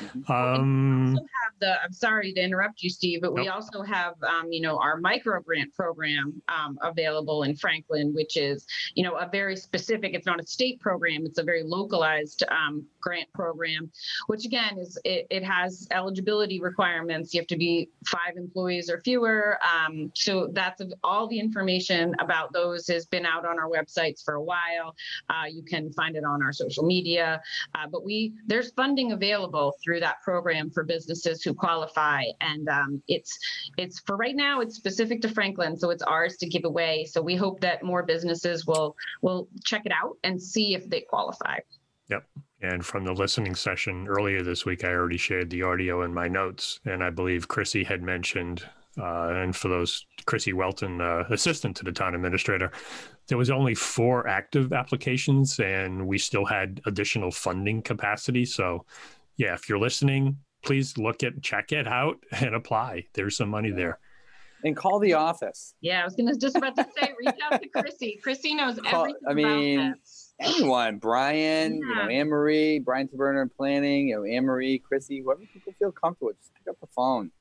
[0.00, 0.32] Mm-hmm.
[0.32, 1.18] Um,
[1.62, 3.44] the, I'm sorry to interrupt you, Steve, but nope.
[3.44, 8.36] we also have, um, you know, our micro grant program um, available in Franklin, which
[8.36, 12.42] is, you know, a very specific, it's not a state program, it's a very localized
[12.50, 13.90] um, grant program,
[14.26, 17.32] which again is, it, it, has eligibility requirements.
[17.32, 19.58] You have to be five employees or fewer.
[19.62, 24.34] Um, so that's all the information about those has been out on our websites for
[24.34, 24.94] a while.
[25.28, 27.40] Uh, you can find it on our social media,
[27.74, 32.22] uh, but we, there's funding available through that program for businesses who qualify.
[32.40, 33.38] And um, it's
[33.78, 37.04] it's for right now, it's specific to Franklin, so it's ours to give away.
[37.04, 41.00] So we hope that more businesses will will check it out and see if they
[41.00, 41.58] qualify.
[42.08, 42.24] Yep.
[42.60, 46.28] And from the listening session earlier this week, I already shared the audio in my
[46.28, 48.64] notes, and I believe Chrissy had mentioned.
[48.98, 52.70] Uh, and for those, Chrissy Whelan, uh, assistant to the town administrator,
[53.28, 58.44] there was only four active applications, and we still had additional funding capacity.
[58.44, 58.84] So,
[59.36, 63.06] yeah, if you're listening, please look at check it out and apply.
[63.14, 63.98] There's some money there.
[64.64, 65.74] And call the office.
[65.80, 68.20] Yeah, I was gonna just about to say, reach out to Chrissy.
[68.22, 69.20] Chrissy knows call, everything.
[69.28, 69.94] I mean,
[70.38, 71.88] anyone, Brian, yeah.
[71.88, 75.72] you know, Anne Marie, Brian Taberner in planning, you know, Anne Marie, Chrissy, whoever people
[75.80, 77.32] feel comfortable just pick up the phone.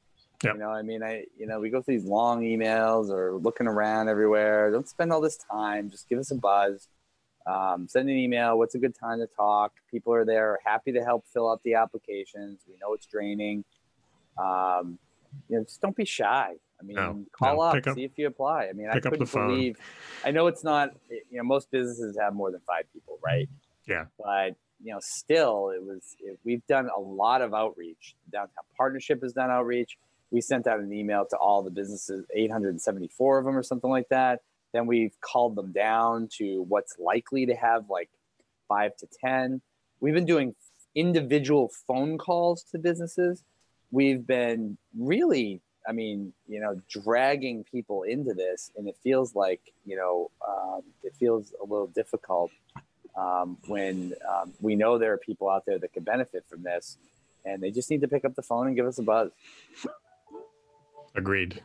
[0.44, 0.56] Yep.
[0.56, 3.68] You know, I mean, I, you know, we go through these long emails or looking
[3.68, 4.72] around everywhere.
[4.72, 5.90] Don't spend all this time.
[5.90, 6.88] Just give us a buzz
[7.46, 8.58] um, send an email.
[8.58, 9.74] What's a good time to talk?
[9.90, 12.60] People are there, happy to help fill out the applications.
[12.68, 13.64] We know it's draining.
[14.38, 15.00] Um,
[15.50, 16.56] you know, just don't be shy.
[16.80, 17.62] I mean, no, call no.
[17.62, 18.68] up, up, see if you apply.
[18.68, 19.78] I mean, I couldn't believe.
[20.26, 20.92] I know it's not.
[21.10, 23.48] You know, most businesses have more than five people, right?
[23.88, 24.06] Yeah.
[24.18, 26.16] But you know, still, it was.
[26.20, 28.16] It, we've done a lot of outreach.
[28.26, 29.98] The downtown partnership has done outreach.
[30.32, 34.10] We sent out an email to all the businesses, 874 of them, or something like
[34.10, 34.42] that
[34.74, 38.10] then we've called them down to what's likely to have like
[38.68, 39.62] five to 10.
[40.00, 40.56] We've been doing
[40.96, 43.44] individual phone calls to businesses.
[43.92, 48.72] We've been really, I mean, you know, dragging people into this.
[48.78, 52.52] And it feels like, you know, um, it feels a little difficult
[53.18, 56.98] um, when um, we know there are people out there that could benefit from this.
[57.44, 59.32] And they just need to pick up the phone and give us a buzz.
[61.16, 61.62] Agreed.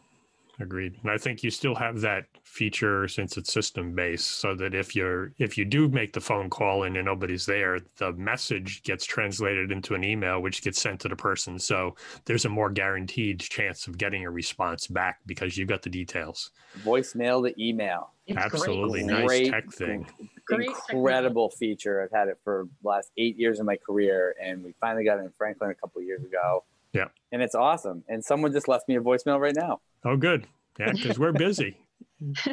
[0.59, 0.99] agreed.
[1.03, 4.97] And I think you still have that feature since it's system based, so that if
[4.97, 9.71] you're if you do make the phone call and nobody's there, the message gets translated
[9.71, 11.59] into an email, which gets sent to the person.
[11.59, 11.95] So
[12.25, 16.51] there's a more guaranteed chance of getting a response back because you've got the details.
[16.83, 18.13] Voicemail to email.
[18.27, 19.13] It's Absolutely great.
[19.13, 20.07] nice Great, tech thing.
[20.47, 22.03] Great Incredible feature.
[22.03, 25.19] I've had it for the last eight years of my career, and we finally got
[25.19, 26.65] it in Franklin a couple of years ago.
[26.97, 27.09] Yeah.
[27.33, 28.05] And it's awesome.
[28.09, 29.81] And someone just left me a voicemail right now.
[30.05, 30.47] Oh, good.
[30.79, 31.79] Yeah, because we're busy.
[32.21, 32.47] That's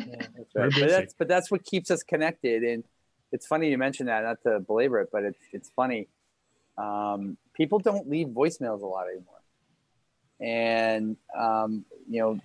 [0.56, 0.72] right.
[0.74, 2.64] But that's but that's what keeps us connected.
[2.64, 2.84] And
[3.32, 6.08] it's funny you mentioned that, not to belabor it, but it's it's funny.
[6.78, 9.34] Um, people don't leave voicemails a lot anymore.
[10.40, 12.40] And um, you know,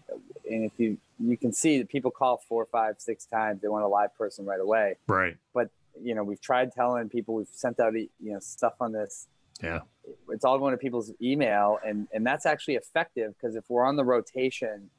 [0.48, 3.84] and if you you can see that people call four, five, six times, they want
[3.84, 4.96] a live person right away.
[5.08, 5.36] Right.
[5.52, 5.70] But
[6.00, 9.26] you know, we've tried telling people, we've sent out you know stuff on this.
[9.62, 9.80] Yeah.
[10.30, 13.96] It's all going to people's email, and and that's actually effective because if we're on
[13.96, 14.90] the rotation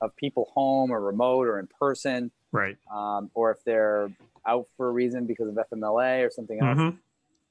[0.00, 2.76] of people home or remote or in person, Right.
[2.92, 4.10] um, or if they're
[4.46, 6.98] out for a reason because of FMLA or something else, Mhm.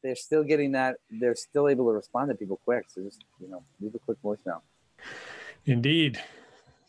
[0.02, 0.98] they're still getting that.
[1.12, 2.86] They're still able to respond to people quick.
[2.90, 4.62] So just you know, leave a quick voicemail.
[5.66, 6.20] Indeed.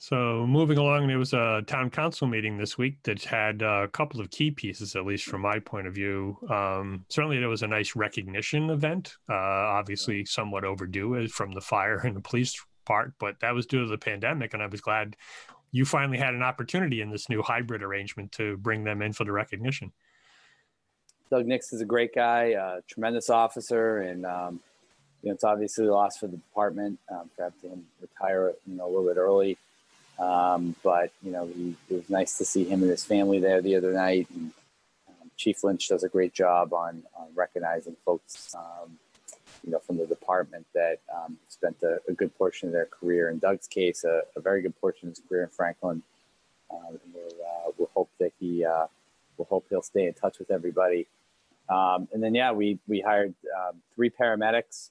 [0.03, 4.19] So moving along, there was a town council meeting this week that had a couple
[4.19, 6.39] of key pieces, at least from my point of view.
[6.49, 11.61] Um, certainly, there was a nice recognition event, uh, obviously somewhat overdue uh, from the
[11.61, 14.81] fire and the police part, but that was due to the pandemic, and I was
[14.81, 15.17] glad
[15.71, 19.25] you finally had an opportunity in this new hybrid arrangement to bring them in for
[19.25, 19.93] the recognition.
[21.31, 24.61] Doug Nix is a great guy, uh, tremendous officer, and um,
[25.23, 28.77] you know it's obviously a loss for the department um, to have him retire, you
[28.77, 29.59] know, a little bit early.
[30.21, 33.63] Um, but you know, he, it was nice to see him and his family there
[33.63, 34.29] the other night.
[34.35, 34.53] And
[35.09, 38.99] um, Chief Lynch does a great job on, on recognizing folks, um,
[39.65, 43.31] you know, from the department that um, spent a, a good portion of their career.
[43.31, 46.03] In Doug's case, a, a very good portion of his career in Franklin.
[46.71, 48.87] And we'll, uh, we'll hope that he, uh,
[49.37, 51.07] we'll hope he'll stay in touch with everybody.
[51.69, 53.35] Um, and then, yeah, we we hired
[53.95, 54.91] three paramedics.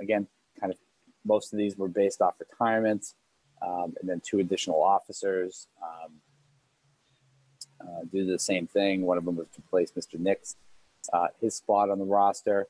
[0.00, 0.26] Again,
[0.58, 0.78] kind of
[1.24, 3.14] most of these were based off retirements,
[3.64, 6.12] um, and then two additional officers um,
[7.80, 9.02] uh, do the same thing.
[9.02, 10.18] One of them was to replace Mr.
[10.18, 10.56] Nix,
[11.12, 12.68] uh, his spot on the roster.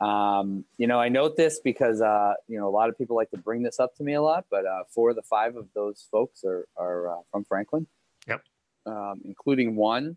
[0.00, 3.30] Um, you know, I note this because uh, you know a lot of people like
[3.30, 5.66] to bring this up to me a lot, but uh, four of the five of
[5.74, 7.86] those folks are are uh, from Franklin.
[8.28, 8.42] Yep.
[8.86, 10.16] Um, including one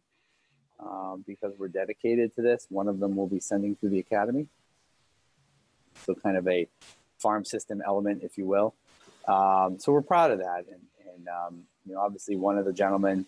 [0.81, 2.67] um, because we're dedicated to this.
[2.69, 4.47] One of them will be sending through the academy.
[6.05, 6.67] So, kind of a
[7.19, 8.73] farm system element, if you will.
[9.27, 10.65] Um, so, we're proud of that.
[10.67, 10.81] And,
[11.13, 13.25] and um, you know, obviously, one of the gentlemen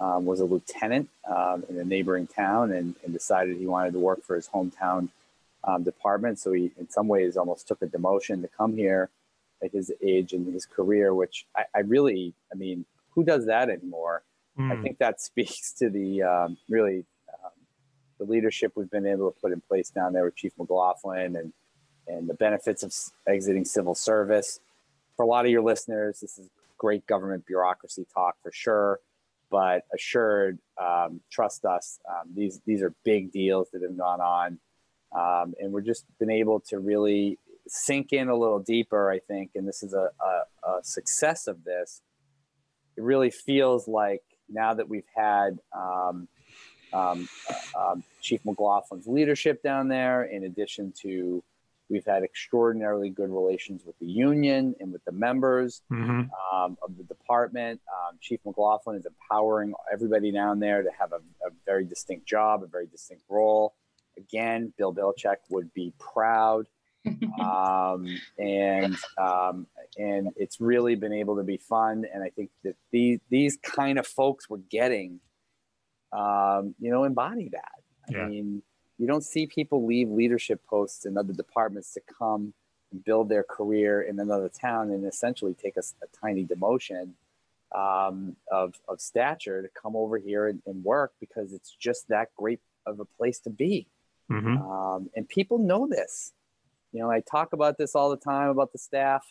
[0.00, 3.98] um, was a lieutenant um, in a neighboring town and, and, decided he wanted to
[3.98, 5.08] work for his hometown
[5.62, 6.38] um, department.
[6.38, 9.10] So, he, in some ways, almost took a demotion to come here
[9.62, 12.84] at his age and his career, which I, I really, I mean,
[13.14, 14.22] who does that anymore?
[14.70, 17.50] I Mm, think that speaks to the um, really um,
[18.18, 21.52] the leadership we've been able to put in place down there with Chief McLaughlin and
[22.06, 24.60] and the benefits of s- exiting civil service.
[25.16, 26.48] For a lot of your listeners, this is
[26.78, 29.00] great government bureaucracy talk for sure,
[29.50, 31.98] but assured, um, trust us.
[32.08, 34.58] Um, these these are big deals that have gone on,
[35.16, 39.10] um, and we're just been able to really sink in a little deeper.
[39.10, 42.02] I think, and this is a, a, a success of this.
[42.96, 46.28] It really feels like now that we've had um,
[46.92, 51.42] um, uh, um, Chief McLaughlin's leadership down there, in addition to
[51.88, 56.28] we've had extraordinarily good relations with the union and with the members mhm.
[56.52, 57.80] um, of the department.
[57.88, 61.16] Um, Chief McLaughlin is empowering everybody down there to have a,
[61.46, 63.74] a very distinct job, a very distinct role.
[64.16, 66.66] Again, Bill Belichick would be proud
[67.40, 68.06] um,
[68.38, 69.66] and um,
[69.98, 72.04] and it's really been able to be fun.
[72.12, 75.20] And I think that these these kind of folks we're getting,
[76.12, 77.72] um, you know, embody that.
[78.08, 78.26] I Yeah.
[78.28, 78.62] mean,
[78.98, 82.54] you don't see people leave leadership posts in other departments to come
[82.92, 85.82] and build their career in another town and essentially take a
[86.20, 87.10] tiny demotion
[87.74, 92.28] um, of of stature to come over here and, and work because it's just that
[92.36, 93.88] great of a place to be.
[94.30, 94.60] Mhm.
[94.60, 96.32] Um, and people know this.
[96.92, 99.24] You know, I talk about this all the time about the staff.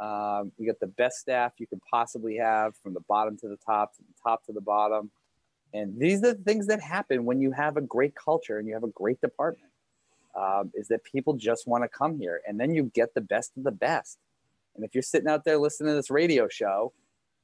[0.00, 3.58] Um, we got the best staff you could possibly have from the bottom to the
[3.58, 5.10] top, to the top to the bottom.
[5.72, 8.74] And these are the things that happen when you have a great culture and you
[8.74, 9.72] have a great department.
[10.34, 13.50] Um, is that people just want to come here, and then you get the best
[13.56, 14.16] of the best.
[14.76, 16.92] And if you're sitting out there listening to this radio show,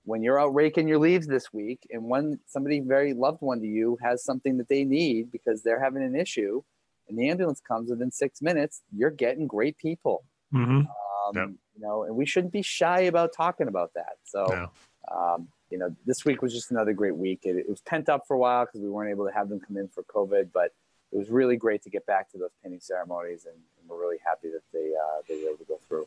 [0.05, 3.67] when you're out raking your leaves this week, and when somebody very loved one to
[3.67, 6.63] you has something that they need because they're having an issue,
[7.09, 10.25] and the ambulance comes within six minutes, you're getting great people.
[10.55, 10.87] Mhm.
[10.87, 11.49] Um, Yep.
[11.75, 14.19] You know, and we shouldn't be shy about talking about that.
[14.23, 14.71] So, No.
[15.11, 17.41] um, you know, this week was just another great week.
[17.45, 19.61] It, it was pent up for a while because we weren't able to have them
[19.61, 20.73] come in for COVID, but
[21.13, 24.19] it was really great to get back to those pinning ceremonies, and, and we're really
[24.25, 26.07] happy that they uh, they were able to go through.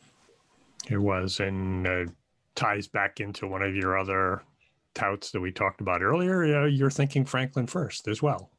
[0.89, 2.05] It was, and uh,
[2.55, 4.41] ties back into one of your other
[4.93, 6.63] touts that we talked about earlier.
[6.63, 8.49] Uh, you're thinking Franklin first as well.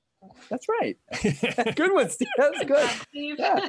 [0.48, 0.96] That's right.
[1.76, 2.28] good one, Steve.
[2.36, 2.90] That's good.
[3.12, 3.68] Yeah.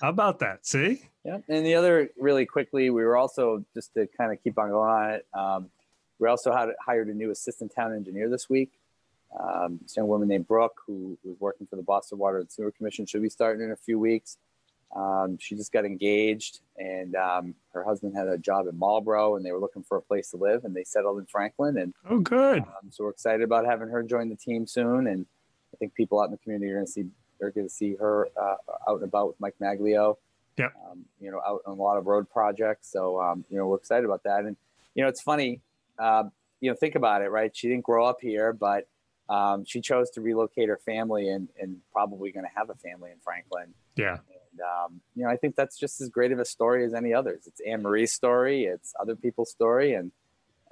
[0.00, 0.66] How about that?
[0.66, 1.02] See?
[1.24, 1.38] Yeah.
[1.48, 4.90] And the other, really quickly, we were also just to kind of keep on going
[4.90, 5.26] on it.
[5.34, 5.70] Um,
[6.22, 8.70] we also had hired a new assistant town engineer this week.
[9.38, 12.70] Um, this young woman named Brooke, who was working for the Boston Water and Sewer
[12.70, 14.38] Commission, should be starting in a few weeks.
[14.94, 19.44] Um, she just got engaged, and um, her husband had a job in Marlboro, and
[19.44, 21.76] they were looking for a place to live, and they settled in Franklin.
[21.78, 22.60] And oh, good.
[22.60, 25.08] Um, so we're excited about having her join the team soon.
[25.08, 25.26] And
[25.74, 27.06] I think people out in the community are going to see
[27.40, 28.56] they're going to see her uh,
[28.88, 30.18] out and about with Mike Maglio.
[30.56, 30.68] Yeah.
[30.88, 32.92] Um, you know, out on a lot of road projects.
[32.92, 34.44] So um, you know, we're excited about that.
[34.44, 34.56] And
[34.94, 35.60] you know, it's funny.
[36.02, 36.24] Uh,
[36.60, 37.54] you know, think about it, right?
[37.54, 38.88] She didn't grow up here, but
[39.28, 43.10] um, she chose to relocate her family and, and probably going to have a family
[43.10, 43.72] in Franklin.
[43.96, 44.18] Yeah.
[44.50, 47.14] And, um, you know, I think that's just as great of a story as any
[47.14, 47.46] others.
[47.46, 50.10] It's Anne Marie's story, it's other people's story, and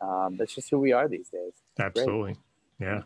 [0.02, 1.52] um, that's just who we are these days.
[1.78, 2.34] Absolutely.
[2.78, 2.88] Great.
[2.88, 3.02] Yeah.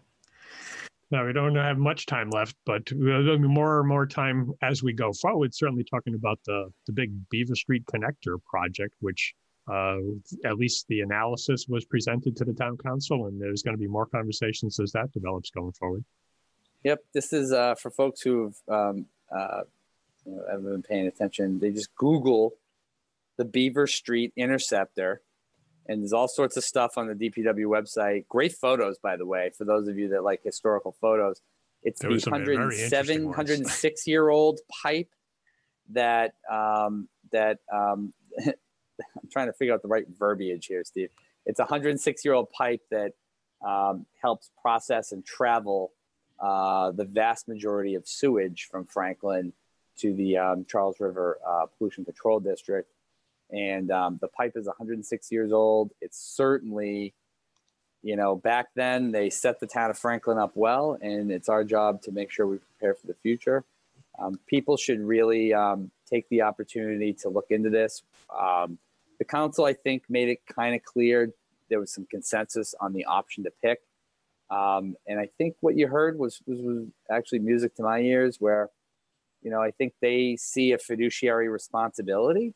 [1.11, 4.83] Now, we don't have much time left, but there'll be more and more time as
[4.83, 5.55] we go forward.
[5.55, 9.35] Certainly talking about the, the big Beaver Street Connector project, which
[9.71, 9.97] uh,
[10.45, 13.87] at least the analysis was presented to the town council, and there's going to be
[13.87, 16.05] more conversations as that develops going forward.
[16.83, 19.63] Yep, this is uh, for folks who've um, uh,
[20.27, 21.59] you know, haven't been paying attention.
[21.59, 22.55] They just Google
[23.37, 25.23] the Beaver Street Interceptor,
[25.87, 28.29] and there's all sorts of stuff on the DPW website.
[28.29, 31.41] Great photos, by the way, for those of you that like historical photos.
[31.83, 35.11] It's there the 107, 106 year old pipe
[35.91, 38.15] that um, that um,
[39.23, 41.11] I'm trying to figure out the right verbiage here, Steve.
[41.47, 43.13] It's a 106 year old pipe that
[43.65, 45.93] um, helps process and travel
[46.41, 49.53] uh, the vast majority of sewage from Franklin
[49.99, 52.91] to the um, Charles River uh, Pollution Control District.
[53.51, 55.93] And um, the pipe is 106 years old.
[56.01, 57.15] It's certainly,
[58.03, 61.63] you know, back then they set the town of Franklin up well, and it's our
[61.63, 63.65] job to make sure we prepare for the future.
[64.19, 68.03] Um, people should really um, take the opportunity to look into this.
[68.37, 68.79] Um,
[69.19, 71.33] the council, I think, made it kind of clear
[71.69, 73.81] there was some consensus on the option to pick.
[74.51, 78.37] Um, and I think what you heard was, was, was actually music to my ears,
[78.39, 78.71] where,
[79.43, 82.55] you know, I think they see a fiduciary responsibility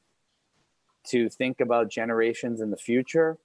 [1.08, 3.38] to think about generations in the future,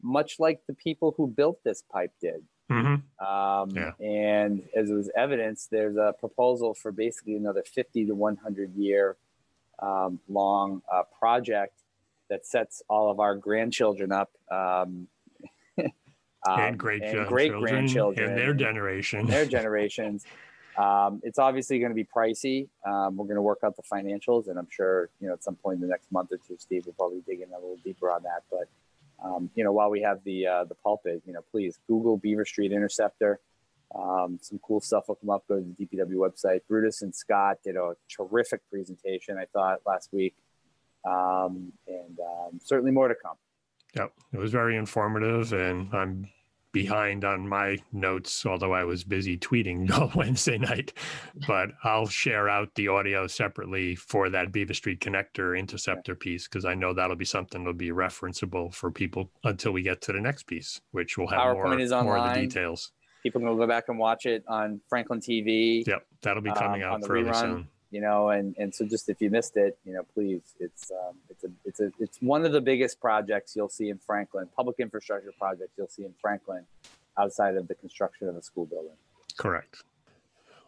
[0.00, 2.42] much like the people who built this pipe did.
[2.72, 3.26] Mm-hmm.
[3.26, 3.92] Um, yeah.
[4.00, 9.16] And as it was evidence, there's a proposal for basically another 50 to 100 year
[9.80, 11.74] um, long uh, project
[12.30, 14.30] that sets all of our grandchildren up.
[14.50, 15.08] Um,
[15.78, 15.90] um,
[16.46, 20.24] and great and great grandchildren and their generation, their generations.
[20.78, 22.68] Um, it's obviously going to be pricey.
[22.86, 25.56] Um, we're going to work out the financials, and I'm sure you know at some
[25.56, 28.10] point in the next month or two, Steve will probably dig in a little deeper
[28.10, 28.44] on that.
[28.50, 28.68] But
[29.24, 32.44] um, you know, while we have the uh, the pulpit, you know, please Google Beaver
[32.44, 33.40] Street Interceptor.
[33.94, 35.44] Um, some cool stuff will come up.
[35.48, 36.60] Go to the DPW website.
[36.66, 40.34] Brutus and Scott did a terrific presentation, I thought, last week
[41.04, 43.36] um, and um, certainly more to come.
[43.94, 46.28] Yep, it was very informative, and I'm
[46.72, 50.92] behind on my notes, although I was busy tweeting all Wednesday night.
[51.46, 56.64] But I'll share out the audio separately for that Beaver Street connector interceptor piece because
[56.64, 60.20] I know that'll be something that'll be referenceable for people until we get to the
[60.20, 62.04] next piece, which will have PowerPoint more, is online.
[62.06, 62.92] more of the details.
[63.22, 65.86] People can go back and watch it on Franklin TV.
[65.86, 67.40] Yep, that'll be coming um, out fairly rerun.
[67.40, 70.90] soon you know, and and so just if you missed it, you know, please, it's
[70.90, 74.48] um, it's a it's a it's one of the biggest projects you'll see in Franklin,
[74.56, 76.64] public infrastructure projects you'll see in Franklin,
[77.18, 78.96] outside of the construction of a school building.
[79.36, 79.84] Correct.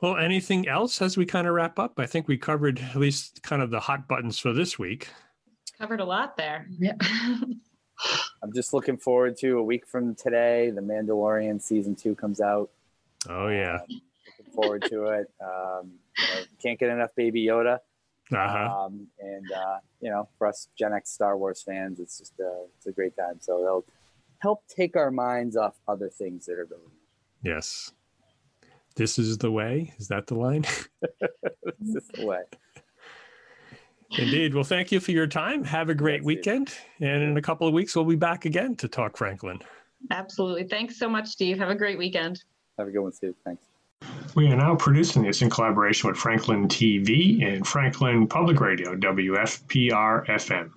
[0.03, 1.99] Well, anything else as we kind of wrap up?
[1.99, 5.09] I think we covered at least kind of the hot buttons for this week.
[5.79, 6.67] Covered a lot there.
[6.79, 6.93] Yeah.
[8.43, 10.71] I'm just looking forward to a week from today.
[10.71, 12.69] The Mandalorian season two comes out.
[13.31, 13.77] Oh yeah.
[13.77, 14.01] Um,
[14.39, 15.31] looking forward to it.
[15.41, 16.04] Um, you know,
[16.63, 17.79] can't get enough Baby Yoda.
[18.33, 18.85] Uh-huh.
[18.87, 22.65] Um, and uh, you know, for us Gen X Star Wars fans, it's just a,
[22.77, 23.37] it's a great time.
[23.41, 23.85] So they'll
[24.39, 26.83] help take our minds off other things that are going.
[26.83, 26.91] On.
[27.43, 27.93] Yes.
[28.97, 29.93] This is the way.
[29.99, 30.63] Is that the line?
[31.81, 32.43] this is the way.
[34.17, 34.55] Indeed.
[34.55, 35.65] Well, thank you for your time.
[35.65, 36.73] Have a great weekend.
[37.01, 39.59] And in a couple of weeks, we'll be back again to talk Franklin.
[40.11, 40.65] Absolutely.
[40.65, 41.59] Thanks so much, Steve.
[41.59, 42.45] Have a great weekend.
[42.79, 43.35] Have a good one, Steve.
[43.45, 43.65] Thanks.
[44.35, 50.27] We are now producing this in collaboration with Franklin TV and Franklin Public Radio, WFPR
[50.27, 50.71] FM.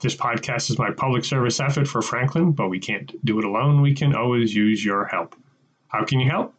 [0.00, 3.82] This podcast is my public service effort for Franklin, but we can't do it alone.
[3.82, 5.34] We can always use your help.
[5.88, 6.54] How can you help?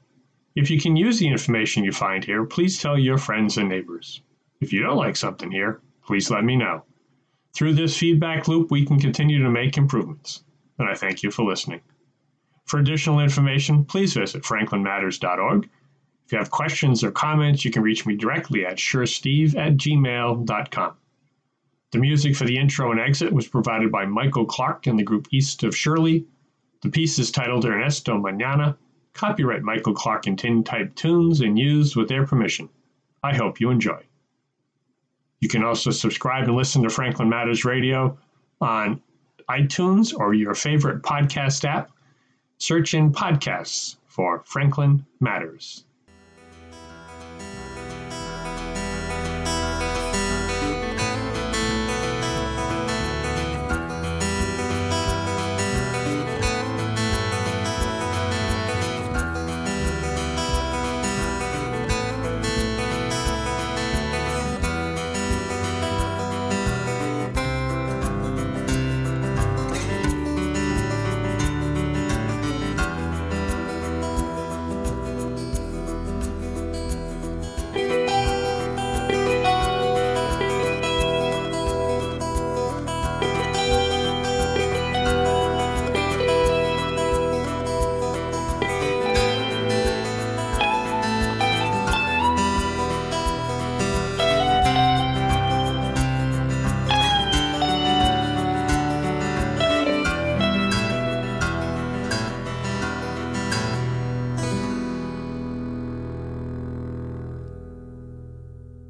[0.53, 4.21] If you can use the information you find here, please tell your friends and neighbors.
[4.59, 6.83] If you don't like something here, please let me know.
[7.53, 10.43] Through this feedback loop, we can continue to make improvements.
[10.77, 11.81] And I thank you for listening.
[12.71, 15.69] For additional information, please visit franklinmatters.org.
[16.25, 20.93] If you have questions or comments, you can reach me directly at shersteve at gmail.com.
[21.91, 25.27] The music for the intro and exit was provided by Michael Clark and the group
[25.31, 26.27] East of Shirley.
[26.81, 28.77] The piece is titled Ernesto Manana,
[29.11, 32.69] copyright Michael Clark and Tin Type Tunes, and used with their permission.
[33.21, 34.01] I hope you enjoy.
[35.41, 38.17] You can also subscribe and listen to Franklin Matters Radio
[38.61, 39.01] on
[39.49, 41.91] iTunes or your favorite podcast app.
[42.61, 45.83] Search in podcasts for Franklin Matters.